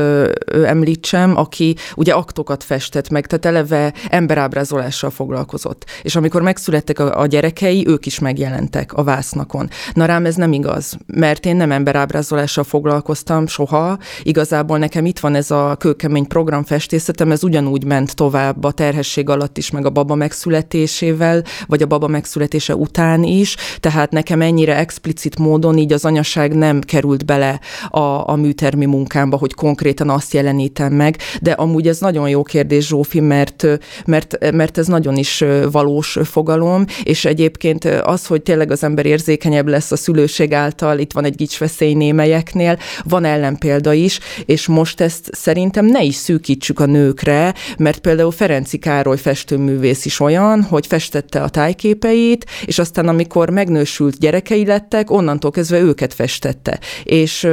említsem, 0.65 1.38
aki 1.38 1.75
ugye 1.96 2.13
aktokat 2.13 2.63
festett 2.63 3.10
meg, 3.10 3.27
tehát 3.27 3.46
eleve 3.46 3.94
emberábrázolással 4.10 5.10
foglalkozott. 5.10 5.86
És 6.01 6.15
amikor 6.15 6.41
megszülettek 6.41 7.00
a, 7.00 7.20
a 7.20 7.25
gyerekei, 7.25 7.88
ők 7.88 8.06
is 8.06 8.20
megjelentek 8.20 8.94
a 8.94 9.03
vásznakon. 9.03 9.70
Na 9.94 10.06
rám 10.06 10.25
ez 10.25 10.36
nem 10.36 10.53
igaz, 10.53 10.98
mert 11.06 11.46
én 11.46 11.56
nem 11.56 11.72
emberábrázolással 11.72 12.63
foglalkoztam 12.63 13.48
soha. 13.48 13.98
Igazából 14.24 14.77
nekem 14.77 15.06
itt 15.06 15.20
van 15.20 15.36
ez 15.36 15.51
a 15.51 15.75
kőkemény 15.80 16.27
programfestészetem, 16.27 17.32
ez 17.32 17.44
ugyanúgy 17.44 17.86
ment 17.86 18.15
tovább 18.15 18.63
a 18.63 18.72
terhesség 18.72 19.30
alatt 19.30 19.58
is, 19.58 19.72
meg 19.72 19.86
a 19.86 19.89
baba 19.89 20.15
megszületésével, 20.15 21.44
vagy 21.68 21.82
a 21.82 21.86
baba 21.86 22.08
megszületése 22.51 22.75
után 22.75 23.24
is, 23.24 23.55
tehát 23.79 24.12
nekem 24.12 24.41
ennyire 24.41 24.77
explicit 24.77 25.39
módon 25.39 25.77
így 25.77 25.93
az 25.93 26.05
anyaság 26.05 26.53
nem 26.55 26.81
került 26.81 27.25
bele 27.25 27.60
a, 27.89 28.29
a 28.29 28.36
műtermi 28.36 28.86
munkámba, 28.86 29.38
hogy 29.38 29.53
konkrétan 29.53 30.10
azt 30.10 30.34
jelenítem 30.34 30.93
meg, 30.93 31.17
de 31.41 31.51
amúgy 31.51 31.88
ez 31.88 32.00
nagyon 32.00 32.29
jó 32.29 32.43
kérdés, 32.43 32.88
Zsófi, 32.88 33.20
mert, 33.20 33.67
mert, 34.05 34.51
mert 34.53 34.77
ez 34.77 34.88
nagyon 34.88 35.17
is 35.17 35.43
valós 35.72 36.17
fogalom, 36.24 36.86
és 37.03 37.25
egyébként 37.25 37.86
az, 37.86 38.25
hogy 38.25 38.41
tényleg 38.41 38.72
az 38.72 38.84
ember 38.84 39.05
érzékenyebb 39.05 39.67
lesz 39.67 39.91
a 39.91 39.96
szülőség 39.96 40.53
által, 40.53 41.00
itt 41.00 41.13
van 41.13 41.25
egy 41.25 41.36
gicsveszély 41.36 41.93
némelyeknél, 41.93 42.77
van 43.03 43.25
ellenpélda 43.25 43.93
is, 43.93 44.20
és 44.46 44.67
most 44.67 45.01
ezt 45.01 45.29
szerintem 45.31 45.86
ne 45.86 46.03
is 46.03 46.15
szűkítsük 46.15 46.79
a 46.79 46.86
nőkre, 46.86 47.53
mert 47.77 48.00
például 48.00 48.31
Ferenci 48.31 48.77
Károly 48.77 49.17
festőművész 49.17 50.05
is 50.05 50.20
olyan, 50.20 50.63
hogy 50.63 50.88
festette 50.88 51.41
a 51.41 51.50
tájkép 51.50 52.05
képeit, 52.31 52.65
és 52.65 52.79
aztán 52.79 53.07
amikor 53.07 53.50
megnősült 53.50 54.19
gyerekei 54.19 54.65
lettek, 54.65 55.11
onnantól 55.11 55.51
kezdve 55.51 55.79
őket 55.79 56.13
festette. 56.13 56.79
És, 57.03 57.47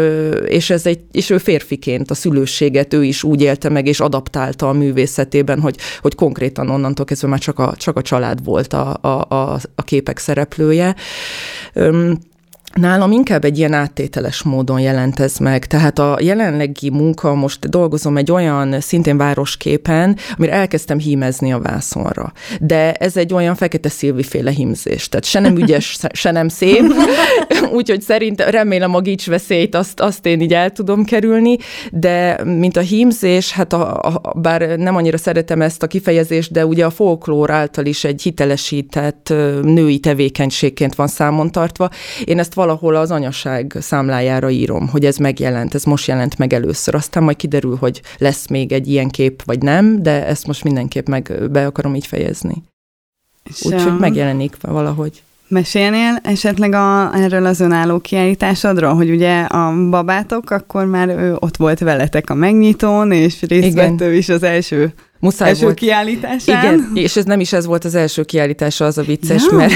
és, 0.47 0.71
ez 0.71 0.87
egy, 0.87 1.01
és 1.13 1.31
ő 1.31 1.39
férfiként 1.39 2.11
a 2.11 2.15
szülőséget 2.15 2.95
ő 2.95 3.05
is 3.05 3.23
úgy 3.23 3.41
élte 3.41 3.69
meg, 3.69 3.87
és 3.87 4.01
adaptálta 4.01 4.69
a 4.69 4.73
művészetében, 4.73 5.61
hogy, 5.61 5.77
hogy 6.01 6.15
konkrétan 6.15 6.71
onnantól 6.71 7.05
kezdve 7.05 7.29
már 7.29 7.39
csak 7.39 7.59
a, 7.59 7.75
csak 7.77 7.97
a 7.97 8.03
család 8.03 8.45
volt 8.45 8.73
a, 8.73 8.99
a, 9.01 9.27
a, 9.29 9.61
a 9.75 9.83
képek 9.83 10.19
szereplője. 10.19 10.95
Nálam 12.81 13.13
inkább 13.13 13.45
egy 13.45 13.59
ilyen 13.59 13.73
áttételes 13.73 14.43
módon 14.43 14.81
jelent 14.81 15.21
ez 15.21 15.39
meg. 15.39 15.67
Tehát 15.67 15.99
a 15.99 16.19
jelenlegi 16.21 16.91
munka, 16.91 17.35
most 17.35 17.69
dolgozom 17.69 18.17
egy 18.17 18.31
olyan 18.31 18.81
szintén 18.81 19.17
városképen, 19.17 20.17
amire 20.37 20.53
elkezdtem 20.53 20.99
hímezni 20.99 21.53
a 21.53 21.59
vászonra. 21.59 22.33
De 22.61 22.93
ez 22.93 23.17
egy 23.17 23.35
olyan 23.35 23.55
fekete 23.55 23.89
szilvi 23.89 24.23
féle 24.23 24.51
hímzés. 24.51 25.09
Tehát 25.09 25.25
se 25.25 25.41
nem 25.41 25.57
ügyes, 25.57 25.97
se 26.13 26.31
nem 26.31 26.49
szép. 26.49 26.83
Úgyhogy 27.79 28.01
szerintem 28.01 28.51
remélem 28.51 28.95
a 28.95 29.01
gics 29.01 29.27
veszélyt 29.27 29.75
azt, 29.75 30.01
azt 30.01 30.27
én 30.27 30.41
így 30.41 30.55
el 30.55 30.71
tudom 30.71 31.05
kerülni, 31.05 31.57
de 31.93 32.45
mint 32.45 32.77
a 32.77 32.81
hímzés, 32.81 33.53
hát 33.53 33.73
a, 33.73 34.01
a, 34.01 34.33
bár 34.37 34.79
nem 34.79 34.97
annyira 34.97 35.19
szeretem 35.19 35.63
ezt 35.63 35.83
a 35.83 35.87
kifejezést, 35.87 36.53
de 36.53 36.67
ugye 36.67 36.85
a 36.85 36.91
folklór 36.91 37.51
által 37.51 37.87
is 37.87 38.05
egy 38.05 38.23
hitelesített 38.23 39.33
női 39.63 39.99
tevékenységként 39.99 40.95
van 40.95 41.07
számon 41.07 41.51
tartva. 41.51 41.91
Én 42.25 42.39
ezt 42.39 42.55
valahol 42.69 42.95
az 42.95 43.11
anyaság 43.11 43.77
számlájára 43.81 44.51
írom, 44.51 44.89
hogy 44.89 45.05
ez 45.05 45.17
megjelent, 45.17 45.75
ez 45.75 45.85
most 45.85 46.07
jelent 46.07 46.39
meg 46.39 46.53
először. 46.53 46.95
Aztán 46.95 47.23
majd 47.23 47.37
kiderül, 47.37 47.77
hogy 47.77 48.03
lesz 48.19 48.49
még 48.49 48.73
egy 48.73 48.89
ilyen 48.89 49.09
kép, 49.09 49.43
vagy 49.45 49.63
nem, 49.63 50.03
de 50.03 50.27
ezt 50.27 50.47
most 50.47 50.65
mindenképp 50.65 51.07
meg 51.07 51.33
be 51.51 51.67
akarom 51.67 51.95
így 51.95 52.07
fejezni. 52.07 52.63
Úgyhogy 53.63 53.99
megjelenik 53.99 54.57
valahogy. 54.61 55.23
Mesélnél 55.49 56.19
esetleg 56.23 56.73
a, 56.73 57.15
erről 57.15 57.47
az 57.47 57.61
önálló 57.61 57.99
kiállításodról, 57.99 58.95
hogy 58.95 59.11
ugye 59.11 59.41
a 59.41 59.89
babátok, 59.91 60.51
akkor 60.51 60.87
már 60.87 61.09
ő 61.09 61.37
ott 61.39 61.57
volt 61.57 61.79
veletek 61.79 62.31
a 62.31 62.35
megnyitón, 62.35 63.13
és 63.13 63.43
részt 63.43 63.75
vett 63.75 64.01
ő 64.01 64.15
is 64.15 64.29
az 64.29 64.43
első 64.43 64.93
Muszáj 65.21 65.49
első 65.49 65.65
volt. 65.65 65.77
kiállításán? 65.77 66.65
Igen, 66.65 66.91
és 66.95 67.17
ez 67.17 67.25
nem 67.25 67.41
is 67.41 67.53
ez 67.53 67.67
volt 67.67 67.85
az 67.85 67.95
első 67.95 68.23
kiállítása, 68.23 68.85
az 68.85 68.99
a 68.99 69.03
vicces, 69.03 69.47
ja. 69.51 69.57
mert, 69.57 69.73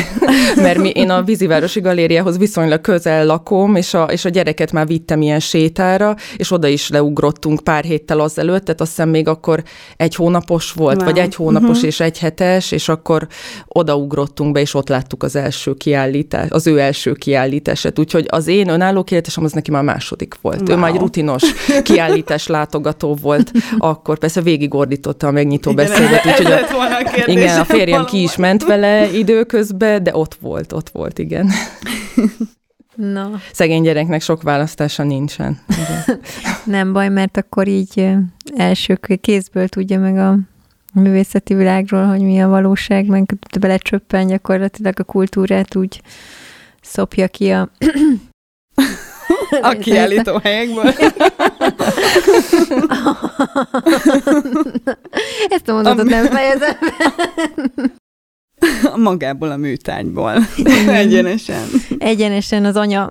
mert 0.56 0.78
mi, 0.78 0.88
én 0.88 1.11
a 1.11 1.22
Vízivárosi 1.22 1.80
Galériához 1.80 2.38
viszonylag 2.38 2.80
közel 2.80 3.26
lakom, 3.26 3.76
és 3.76 3.94
a, 3.94 4.04
és 4.04 4.25
a 4.25 4.28
gyereket 4.28 4.72
már 4.72 4.87
vittem 4.87 5.22
ilyen 5.22 5.40
sétára, 5.40 6.16
és 6.37 6.50
oda 6.50 6.66
is 6.66 6.88
leugrottunk 6.88 7.61
pár 7.61 7.84
héttel 7.84 8.20
azelőtt, 8.20 8.64
tehát 8.64 8.80
azt 8.80 8.90
hiszem 8.90 9.08
még 9.08 9.28
akkor 9.28 9.62
egy 9.96 10.14
hónapos 10.14 10.72
volt, 10.72 10.96
wow. 10.96 11.04
vagy 11.04 11.18
egy 11.18 11.34
hónapos 11.34 11.68
uh-huh. 11.68 11.84
és 11.84 12.00
egy 12.00 12.18
hetes, 12.18 12.72
és 12.72 12.88
akkor 12.88 13.26
odaugrottunk 13.66 14.52
be, 14.52 14.61
és 14.61 14.75
ott 14.75 14.88
láttuk 14.88 15.22
az 15.22 15.37
első 15.37 15.75
kiállítás, 15.75 16.46
az 16.50 16.66
ő 16.66 16.78
első 16.78 17.12
kiállítását. 17.12 17.99
Úgyhogy 17.99 18.26
az 18.28 18.46
én 18.46 18.68
önálló 18.68 19.04
kiállításom 19.04 19.44
az 19.44 19.52
neki 19.52 19.70
már 19.70 19.82
második 19.82 20.34
volt. 20.40 20.61
Wow. 20.61 20.70
Ő 20.70 20.80
már 20.80 20.90
egy 20.90 21.00
rutinos 21.00 21.42
kiállítás 21.82 22.46
látogató 22.46 23.18
volt, 23.22 23.52
akkor 23.78 24.18
persze 24.18 24.40
végigordította 24.40 25.30
megnyitó 25.33 25.71
igen, 25.71 25.87
beszédet. 25.87 26.25
Úgyhogy 26.27 26.53
a, 26.53 26.59
a 27.01 27.11
kérdés, 27.12 27.35
igen, 27.35 27.61
a 27.61 27.65
férjem 27.65 28.05
ki 28.05 28.23
is 28.23 28.37
ment 28.37 28.65
vele 28.65 29.12
időközben, 29.12 30.03
de 30.03 30.17
ott 30.17 30.35
volt, 30.41 30.73
ott 30.73 30.89
volt, 30.89 31.19
igen. 31.19 31.51
Na. 32.95 33.31
Szegény 33.53 33.83
gyereknek 33.83 34.21
sok 34.21 34.43
választása 34.43 35.03
nincsen. 35.03 35.59
Nem 36.65 36.93
baj, 36.93 37.09
mert 37.09 37.37
akkor 37.37 37.69
így 37.69 38.09
első 38.57 38.99
kézből 39.21 39.69
tudja 39.69 39.99
meg 39.99 40.17
a 40.17 40.39
művészeti 40.95 41.55
világról, 41.55 42.07
hogy 42.07 42.21
mi 42.21 42.41
a 42.41 42.49
valóság, 42.49 43.07
meg 43.07 43.35
belecsöppen 43.61 44.27
gyakorlatilag 44.27 45.01
a 45.01 45.05
kultúrát 45.05 45.77
úgy 45.77 46.01
szopja 46.81 47.29
ki 47.29 47.51
a... 47.51 47.71
a 49.62 49.77
kiállító 49.81 50.39
helyekből. 50.43 50.93
Ezt 55.49 55.69
a 55.69 55.73
mondatot 55.73 56.09
nem 56.09 56.26
fejezem. 56.26 56.76
Magából 58.97 59.50
a 59.50 59.57
műtárgyból. 59.57 60.35
Egyenesen. 60.87 61.62
Egyenesen 61.99 62.64
az 62.64 62.76
anya 62.76 63.11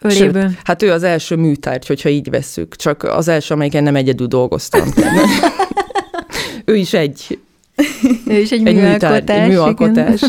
öléből. 0.00 0.42
Sőt, 0.42 0.58
hát 0.64 0.82
ő 0.82 0.90
az 0.90 1.02
első 1.02 1.36
műtárgy, 1.36 1.86
hogyha 1.86 2.08
így 2.08 2.30
vesszük. 2.30 2.76
Csak 2.76 3.02
az 3.02 3.28
első, 3.28 3.54
amelyiken 3.54 3.82
nem 3.82 3.96
egyedül 3.96 4.26
dolgoztam. 4.26 4.88
ő 6.64 6.76
is 6.76 6.92
egy 6.92 7.38
ő 8.26 8.38
is 8.38 8.50
egy, 8.50 8.66
egy 8.66 8.74
műalkotás. 8.74 9.20
Műtárgy, 9.20 9.42
egy 9.42 9.48
műalkotás. 9.48 10.22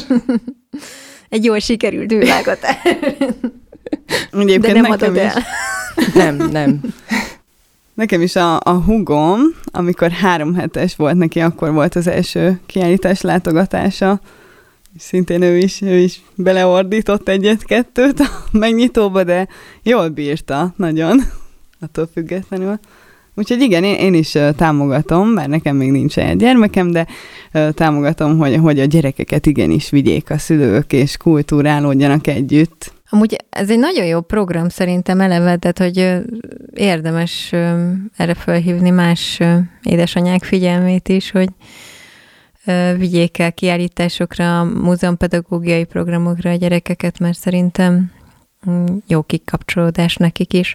egy 1.30 1.44
jól 1.44 1.60
sikerült 1.60 2.13
műalkotás. 2.13 2.77
De 4.60 4.74
nem 4.74 4.92
adod 4.92 5.18
el. 5.18 5.34
Nem, 6.13 6.36
nem. 6.36 6.80
Nekem 7.96 8.22
is 8.22 8.36
a, 8.36 8.60
a 8.60 8.72
hugom, 8.86 9.40
amikor 9.66 10.12
három 10.12 10.54
hetes 10.54 10.96
volt 10.96 11.16
neki, 11.16 11.40
akkor 11.40 11.72
volt 11.72 11.96
az 11.96 12.08
első 12.08 12.60
kiállítás 12.66 13.22
látogatása. 13.22 14.20
Szintén 14.98 15.42
ő 15.42 15.58
is, 15.58 15.82
ő 15.82 15.98
is 15.98 16.22
beleordított 16.36 17.30
egyet-kettőt 17.30 18.20
a 18.20 18.30
megnyitóba, 18.52 19.24
de 19.24 19.48
jól 19.84 20.10
bírta, 20.10 20.74
nagyon, 20.78 21.22
attól 21.80 22.10
függetlenül. 22.14 22.80
Úgyhogy 23.36 23.62
igen, 23.62 23.84
én, 23.84 23.96
én 23.96 24.14
is 24.14 24.38
támogatom, 24.56 25.30
mert 25.30 25.50
nekem 25.50 25.75
még 25.75 25.92
nincs 25.92 26.18
egy 26.18 26.38
gyermekem, 26.38 26.92
de 26.92 27.08
támogatom, 27.72 28.38
hogy, 28.38 28.56
hogy 28.56 28.80
a 28.80 28.86
gyerekeket 28.86 29.46
igenis 29.46 29.90
vigyék 29.90 30.30
a 30.30 30.38
szülők, 30.38 30.94
és 30.94 31.18
kultúrálódjanak 31.18 32.28
együtt. 32.28 32.94
Amúgy 33.15 33.36
ez 33.50 33.69
egy 33.69 33.79
nagyon 33.79 34.05
jó 34.05 34.22
program 34.22 34.69
szerintem 34.69 35.22
eleve, 35.22 35.55
tehát 35.55 35.77
hogy 35.79 36.24
érdemes 36.74 37.51
erre 38.17 38.34
felhívni 38.34 38.89
más 38.89 39.39
édesanyák 39.84 40.43
figyelmét 40.43 41.10
is, 41.10 41.31
hogy 41.31 41.50
vigyék 42.98 43.39
el 43.39 43.53
kiállításokra, 43.53 44.63
múzeumpedagógiai 44.63 45.84
programokra 45.84 46.50
a 46.50 46.55
gyerekeket, 46.55 47.19
mert 47.19 47.38
szerintem 47.38 48.12
mm, 48.69 48.86
jó 49.07 49.22
kikapcsolódás 49.22 50.15
nekik 50.15 50.53
is 50.53 50.74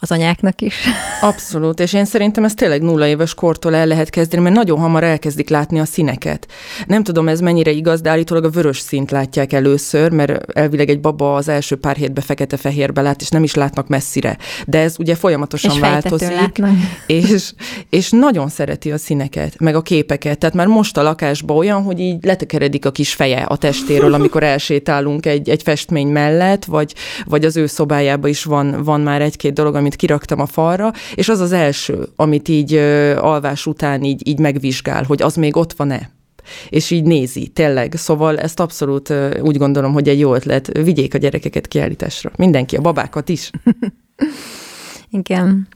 az 0.00 0.10
anyáknak 0.10 0.60
is. 0.60 0.74
Abszolút, 1.20 1.80
és 1.80 1.92
én 1.92 2.04
szerintem 2.04 2.44
ez 2.44 2.54
tényleg 2.54 2.82
nulla 2.82 3.06
éves 3.06 3.34
kortól 3.34 3.74
el 3.74 3.86
lehet 3.86 4.10
kezdeni, 4.10 4.42
mert 4.42 4.54
nagyon 4.54 4.78
hamar 4.78 5.04
elkezdik 5.04 5.48
látni 5.48 5.80
a 5.80 5.84
színeket. 5.84 6.46
Nem 6.86 7.02
tudom, 7.02 7.28
ez 7.28 7.40
mennyire 7.40 7.70
igaz, 7.70 8.00
de 8.00 8.10
állítólag 8.10 8.44
a 8.44 8.50
vörös 8.50 8.78
színt 8.78 9.10
látják 9.10 9.52
először, 9.52 10.10
mert 10.10 10.52
elvileg 10.52 10.88
egy 10.88 11.00
baba 11.00 11.34
az 11.34 11.48
első 11.48 11.76
pár 11.76 11.96
hétben 11.96 12.24
fekete-fehérbe 12.24 13.00
lát, 13.00 13.20
és 13.20 13.28
nem 13.28 13.42
is 13.42 13.54
látnak 13.54 13.88
messzire. 13.88 14.38
De 14.66 14.78
ez 14.78 14.94
ugye 14.98 15.14
folyamatosan 15.14 15.70
és 15.70 15.78
változik. 15.78 16.34
És, 17.06 17.52
és 17.90 18.10
nagyon 18.10 18.48
szereti 18.48 18.92
a 18.92 18.98
színeket, 18.98 19.58
meg 19.60 19.74
a 19.74 19.82
képeket. 19.82 20.38
Tehát 20.38 20.54
már 20.54 20.66
most 20.66 20.96
a 20.96 21.02
lakásban 21.02 21.56
olyan, 21.56 21.82
hogy 21.82 22.00
így 22.00 22.24
letekeredik 22.24 22.86
a 22.86 22.90
kis 22.90 23.14
feje 23.14 23.42
a 23.42 23.56
testéről, 23.56 24.14
amikor 24.18 24.42
elsétálunk 24.42 25.26
egy, 25.26 25.48
egy 25.48 25.62
festmény 25.62 26.08
mellett, 26.08 26.64
vagy, 26.64 26.94
vagy 27.24 27.44
az 27.44 27.56
ő 27.56 27.66
szobájában 27.66 28.30
is 28.30 28.44
van, 28.44 28.82
van 28.82 29.00
már 29.00 29.22
egy-két 29.22 29.52
dolog, 29.52 29.74
amit 29.86 29.98
kiraktam 29.98 30.40
a 30.40 30.46
falra, 30.46 30.92
és 31.14 31.28
az 31.28 31.40
az 31.40 31.52
első, 31.52 32.08
amit 32.16 32.48
így 32.48 32.74
alvás 33.20 33.66
után 33.66 34.02
így, 34.02 34.28
így 34.28 34.38
megvizsgál, 34.38 35.04
hogy 35.04 35.22
az 35.22 35.34
még 35.34 35.56
ott 35.56 35.72
van-e 35.72 36.10
és 36.68 36.90
így 36.90 37.04
nézi, 37.04 37.48
tényleg. 37.48 37.94
Szóval 37.96 38.38
ezt 38.38 38.60
abszolút 38.60 39.12
úgy 39.40 39.56
gondolom, 39.56 39.92
hogy 39.92 40.08
egy 40.08 40.18
jó 40.18 40.34
ötlet. 40.34 40.78
Vigyék 40.78 41.14
a 41.14 41.18
gyerekeket 41.18 41.68
kiállításra. 41.68 42.30
Mindenki, 42.36 42.76
a 42.76 42.80
babákat 42.80 43.28
is. 43.28 43.50
Igen. 45.10 45.68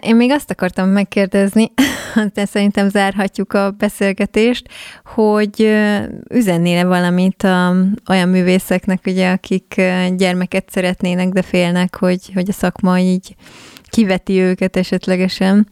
Én 0.00 0.16
még 0.16 0.30
azt 0.30 0.50
akartam 0.50 0.88
megkérdezni, 0.88 1.72
de 2.34 2.44
szerintem 2.44 2.88
zárhatjuk 2.88 3.52
a 3.52 3.70
beszélgetést, 3.70 4.68
hogy 5.04 5.76
üzennél 6.30 6.86
valamit 6.86 7.42
a, 7.42 7.74
olyan 8.08 8.28
művészeknek, 8.28 9.00
ugye, 9.06 9.30
akik 9.30 9.80
gyermeket 10.16 10.70
szeretnének, 10.70 11.28
de 11.28 11.42
félnek, 11.42 11.96
hogy, 11.96 12.30
hogy 12.34 12.48
a 12.48 12.52
szakma 12.52 12.98
így 12.98 13.34
kiveti 13.88 14.38
őket 14.40 14.76
esetlegesen, 14.76 15.68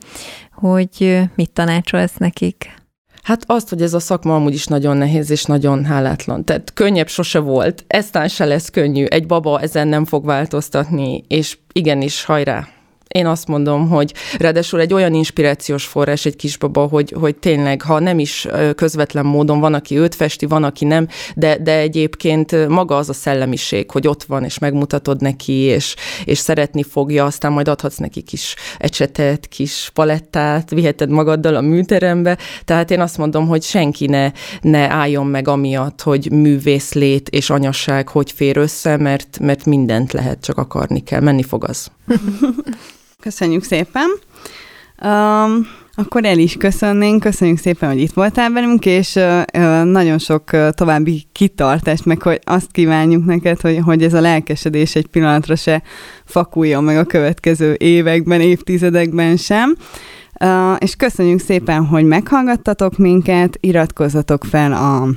hogy 0.52 1.20
mit 1.34 1.50
tanácsolsz 1.50 2.16
nekik? 2.16 2.74
Hát 3.22 3.44
azt, 3.46 3.68
hogy 3.68 3.82
ez 3.82 3.94
a 3.94 4.00
szakma 4.00 4.34
amúgy 4.34 4.54
is 4.54 4.66
nagyon 4.66 4.96
nehéz 4.96 5.30
és 5.30 5.44
nagyon 5.44 5.84
hálátlan. 5.84 6.44
Tehát 6.44 6.72
könnyebb 6.74 7.08
sose 7.08 7.38
volt, 7.38 7.84
eztán 7.86 8.28
se 8.28 8.44
lesz 8.44 8.70
könnyű, 8.70 9.04
egy 9.04 9.26
baba 9.26 9.60
ezen 9.60 9.88
nem 9.88 10.04
fog 10.04 10.24
változtatni, 10.24 11.24
és 11.28 11.58
igenis, 11.72 12.24
hajrá, 12.24 12.68
én 13.16 13.26
azt 13.26 13.46
mondom, 13.46 13.88
hogy 13.88 14.14
ráadásul 14.38 14.80
egy 14.80 14.92
olyan 14.92 15.14
inspirációs 15.14 15.84
forrás 15.84 16.24
egy 16.24 16.36
kisbaba, 16.36 16.86
hogy, 16.86 17.14
hogy 17.20 17.36
tényleg, 17.36 17.82
ha 17.82 17.98
nem 17.98 18.18
is 18.18 18.48
közvetlen 18.74 19.24
módon 19.24 19.60
van, 19.60 19.74
aki 19.74 19.98
őt 19.98 20.14
festi, 20.14 20.46
van, 20.46 20.64
aki 20.64 20.84
nem, 20.84 21.08
de, 21.34 21.58
de 21.58 21.78
egyébként 21.78 22.68
maga 22.68 22.96
az 22.96 23.08
a 23.08 23.12
szellemiség, 23.12 23.90
hogy 23.90 24.08
ott 24.08 24.24
van, 24.24 24.44
és 24.44 24.58
megmutatod 24.58 25.20
neki, 25.20 25.52
és, 25.52 25.94
és 26.24 26.38
szeretni 26.38 26.82
fogja, 26.82 27.24
aztán 27.24 27.52
majd 27.52 27.68
adhatsz 27.68 27.96
neki 27.96 28.20
kis 28.20 28.54
ecsetet, 28.78 29.46
kis 29.48 29.90
palettát, 29.94 30.70
viheted 30.70 31.10
magaddal 31.10 31.54
a 31.54 31.60
műterembe. 31.60 32.38
Tehát 32.64 32.90
én 32.90 33.00
azt 33.00 33.18
mondom, 33.18 33.46
hogy 33.46 33.62
senki 33.62 34.06
ne, 34.06 34.30
ne 34.60 34.90
álljon 34.90 35.26
meg 35.26 35.48
amiatt, 35.48 36.02
hogy 36.02 36.30
művészlét 36.30 37.28
és 37.28 37.50
anyasság 37.50 38.08
hogy 38.08 38.32
fér 38.32 38.56
össze, 38.56 38.96
mert, 38.96 39.38
mert 39.38 39.64
mindent 39.64 40.12
lehet, 40.12 40.40
csak 40.40 40.58
akarni 40.58 41.02
kell. 41.02 41.20
Menni 41.20 41.42
fog 41.42 41.64
az. 41.64 41.90
Köszönjük 43.26 43.62
szépen. 43.62 44.04
Um, 45.02 45.66
akkor 45.94 46.24
el 46.24 46.38
is 46.38 46.56
köszönnénk, 46.56 47.20
köszönjük 47.20 47.58
szépen, 47.58 47.88
hogy 47.88 48.00
itt 48.00 48.12
voltál 48.12 48.50
velünk, 48.50 48.86
és 48.86 49.14
uh, 49.14 49.82
nagyon 49.84 50.18
sok 50.18 50.42
uh, 50.52 50.68
további 50.68 51.26
kitartást, 51.32 52.04
meg 52.04 52.22
hogy 52.22 52.40
azt 52.44 52.70
kívánjuk 52.70 53.24
neked, 53.24 53.60
hogy, 53.60 53.78
hogy 53.84 54.02
ez 54.02 54.14
a 54.14 54.20
lelkesedés 54.20 54.94
egy 54.94 55.06
pillanatra 55.06 55.56
se 55.56 55.82
fakuljon 56.24 56.84
meg 56.84 56.96
a 56.98 57.04
következő 57.04 57.74
években, 57.78 58.40
évtizedekben 58.40 59.36
sem. 59.36 59.76
Uh, 60.40 60.76
és 60.78 60.96
köszönjük 60.96 61.40
szépen, 61.40 61.86
hogy 61.86 62.04
meghallgattatok 62.04 62.96
minket, 62.96 63.58
iratkozzatok 63.60 64.44
fel 64.44 64.72
a 64.72 65.08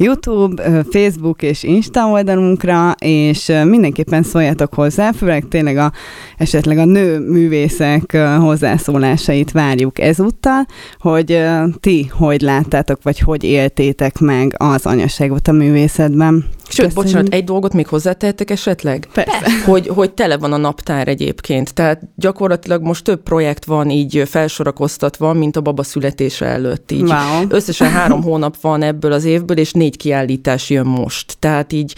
YouTube, 0.00 0.82
Facebook 0.90 1.42
és 1.42 1.62
Insta 1.62 2.06
oldalunkra, 2.06 2.94
és 2.98 3.52
mindenképpen 3.64 4.22
szóljatok 4.22 4.74
hozzá, 4.74 5.12
főleg 5.12 5.44
tényleg 5.48 5.76
a, 5.76 5.92
esetleg 6.36 6.78
a 6.78 6.84
nő 6.84 7.18
művészek 7.18 8.16
hozzászólásait 8.40 9.52
várjuk 9.52 9.98
ezúttal, 10.00 10.66
hogy 10.98 11.44
ti 11.80 12.10
hogy 12.10 12.40
láttátok, 12.40 13.02
vagy 13.02 13.18
hogy 13.18 13.44
éltétek 13.44 14.18
meg 14.18 14.54
az 14.56 14.86
anyaságot 14.86 15.48
a 15.48 15.52
művészetben. 15.52 16.44
Sőt, 16.68 16.86
Köszönjük. 16.86 16.94
bocsánat, 16.94 17.34
egy 17.34 17.44
dolgot 17.44 17.72
még 17.72 17.86
hozzátehetek 17.86 18.50
esetleg? 18.50 19.08
Persze. 19.12 19.62
Hogy, 19.64 19.88
hogy 19.88 20.12
tele 20.12 20.36
van 20.36 20.52
a 20.52 20.56
naptár 20.56 21.08
egyébként. 21.08 21.74
Tehát 21.74 22.00
gyakorlatilag 22.16 22.82
most 22.82 23.04
több 23.04 23.22
projekt 23.22 23.64
van 23.64 23.90
így 23.90 24.22
felsorakoztatva, 24.26 25.32
mint 25.32 25.56
a 25.56 25.60
baba 25.60 25.82
születése 25.82 26.46
előtt. 26.46 26.90
Így 26.90 27.02
wow. 27.02 27.44
Összesen 27.48 27.90
három 27.90 28.22
hónap 28.22 28.60
van 28.60 28.82
ebből 28.82 29.12
az 29.12 29.24
évből, 29.24 29.58
és 29.58 29.72
négy 29.72 29.96
kiállítás 29.96 30.70
jön 30.70 30.86
most. 30.86 31.36
Tehát 31.38 31.72
így 31.72 31.94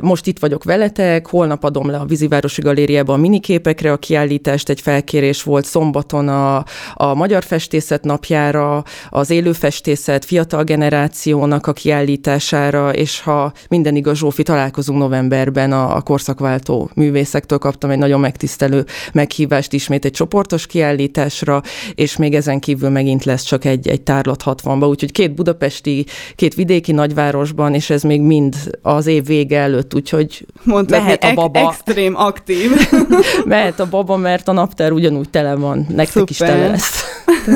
most 0.00 0.26
itt 0.26 0.38
vagyok 0.38 0.64
veletek, 0.64 1.26
holnap 1.26 1.64
adom 1.64 1.90
le 1.90 1.96
a 1.96 2.04
Vízivárosi 2.04 2.62
Galériába 2.62 3.12
a 3.12 3.16
miniképekre 3.16 3.92
a 3.92 3.96
kiállítást, 3.96 4.68
egy 4.68 4.80
felkérés 4.80 5.42
volt 5.42 5.64
szombaton 5.64 6.28
a, 6.28 6.64
a 6.94 7.14
Magyar 7.14 7.44
Festészet 7.44 8.04
napjára, 8.04 8.84
az 9.10 9.30
élő 9.30 9.52
festészet 9.52 10.24
fiatal 10.24 10.64
generációnak 10.64 11.66
a 11.66 11.72
kiállítására, 11.72 12.92
és 12.92 13.20
ha 13.20 13.52
minden 13.68 13.96
igaz, 13.98 14.16
Zsófi, 14.18 14.42
találkozunk 14.42 14.98
novemberben 14.98 15.72
a, 15.72 15.96
a 15.96 16.00
korszakváltó 16.00 16.90
művészektől, 16.94 17.58
kaptam 17.58 17.90
egy 17.90 17.98
nagyon 17.98 18.20
megtisztelő 18.20 18.84
meghívást 19.12 19.72
ismét 19.72 20.04
egy 20.04 20.12
csoportos 20.12 20.66
kiállításra, 20.66 21.62
és 21.94 22.16
még 22.16 22.34
ezen 22.34 22.60
kívül 22.60 22.88
megint 22.88 23.24
lesz 23.24 23.42
csak 23.42 23.64
egy, 23.64 23.88
egy 23.88 24.00
tárlat 24.02 24.42
60-ba, 24.44 24.88
úgyhogy 24.88 25.12
két 25.12 25.34
budapesti, 25.34 26.06
két 26.34 26.54
vidéki 26.54 26.92
nagyvárosban, 26.92 27.74
és 27.74 27.90
ez 27.90 28.02
még 28.02 28.20
mind 28.20 28.54
az 28.82 29.06
év 29.06 29.26
vége 29.26 29.58
előtt, 29.58 29.94
úgyhogy 29.94 30.46
Mondtad, 30.62 31.02
mehet 31.02 31.24
a 31.24 31.34
baba. 31.34 31.58
Ek- 31.58 31.68
extrém 31.68 32.16
aktív. 32.16 32.70
mehet 33.44 33.80
a 33.80 33.88
baba, 33.88 34.16
mert 34.16 34.48
a 34.48 34.52
naptár 34.52 34.92
ugyanúgy 34.92 35.30
tele 35.30 35.54
van, 35.54 35.86
nektek 35.88 36.06
Szuper. 36.06 36.28
is 36.30 36.36
tele 36.36 36.68
lesz. 36.68 37.04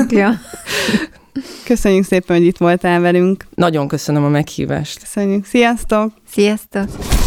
ja. 0.09 0.33
Köszönjük 1.65 2.05
szépen, 2.05 2.37
hogy 2.37 2.45
itt 2.45 2.57
voltál 2.57 2.99
velünk. 2.99 3.45
Nagyon 3.55 3.87
köszönöm 3.87 4.23
a 4.23 4.29
meghívást. 4.29 4.99
Köszönjük. 4.99 5.45
Sziasztok! 5.45 6.13
Sziasztok! 6.31 7.22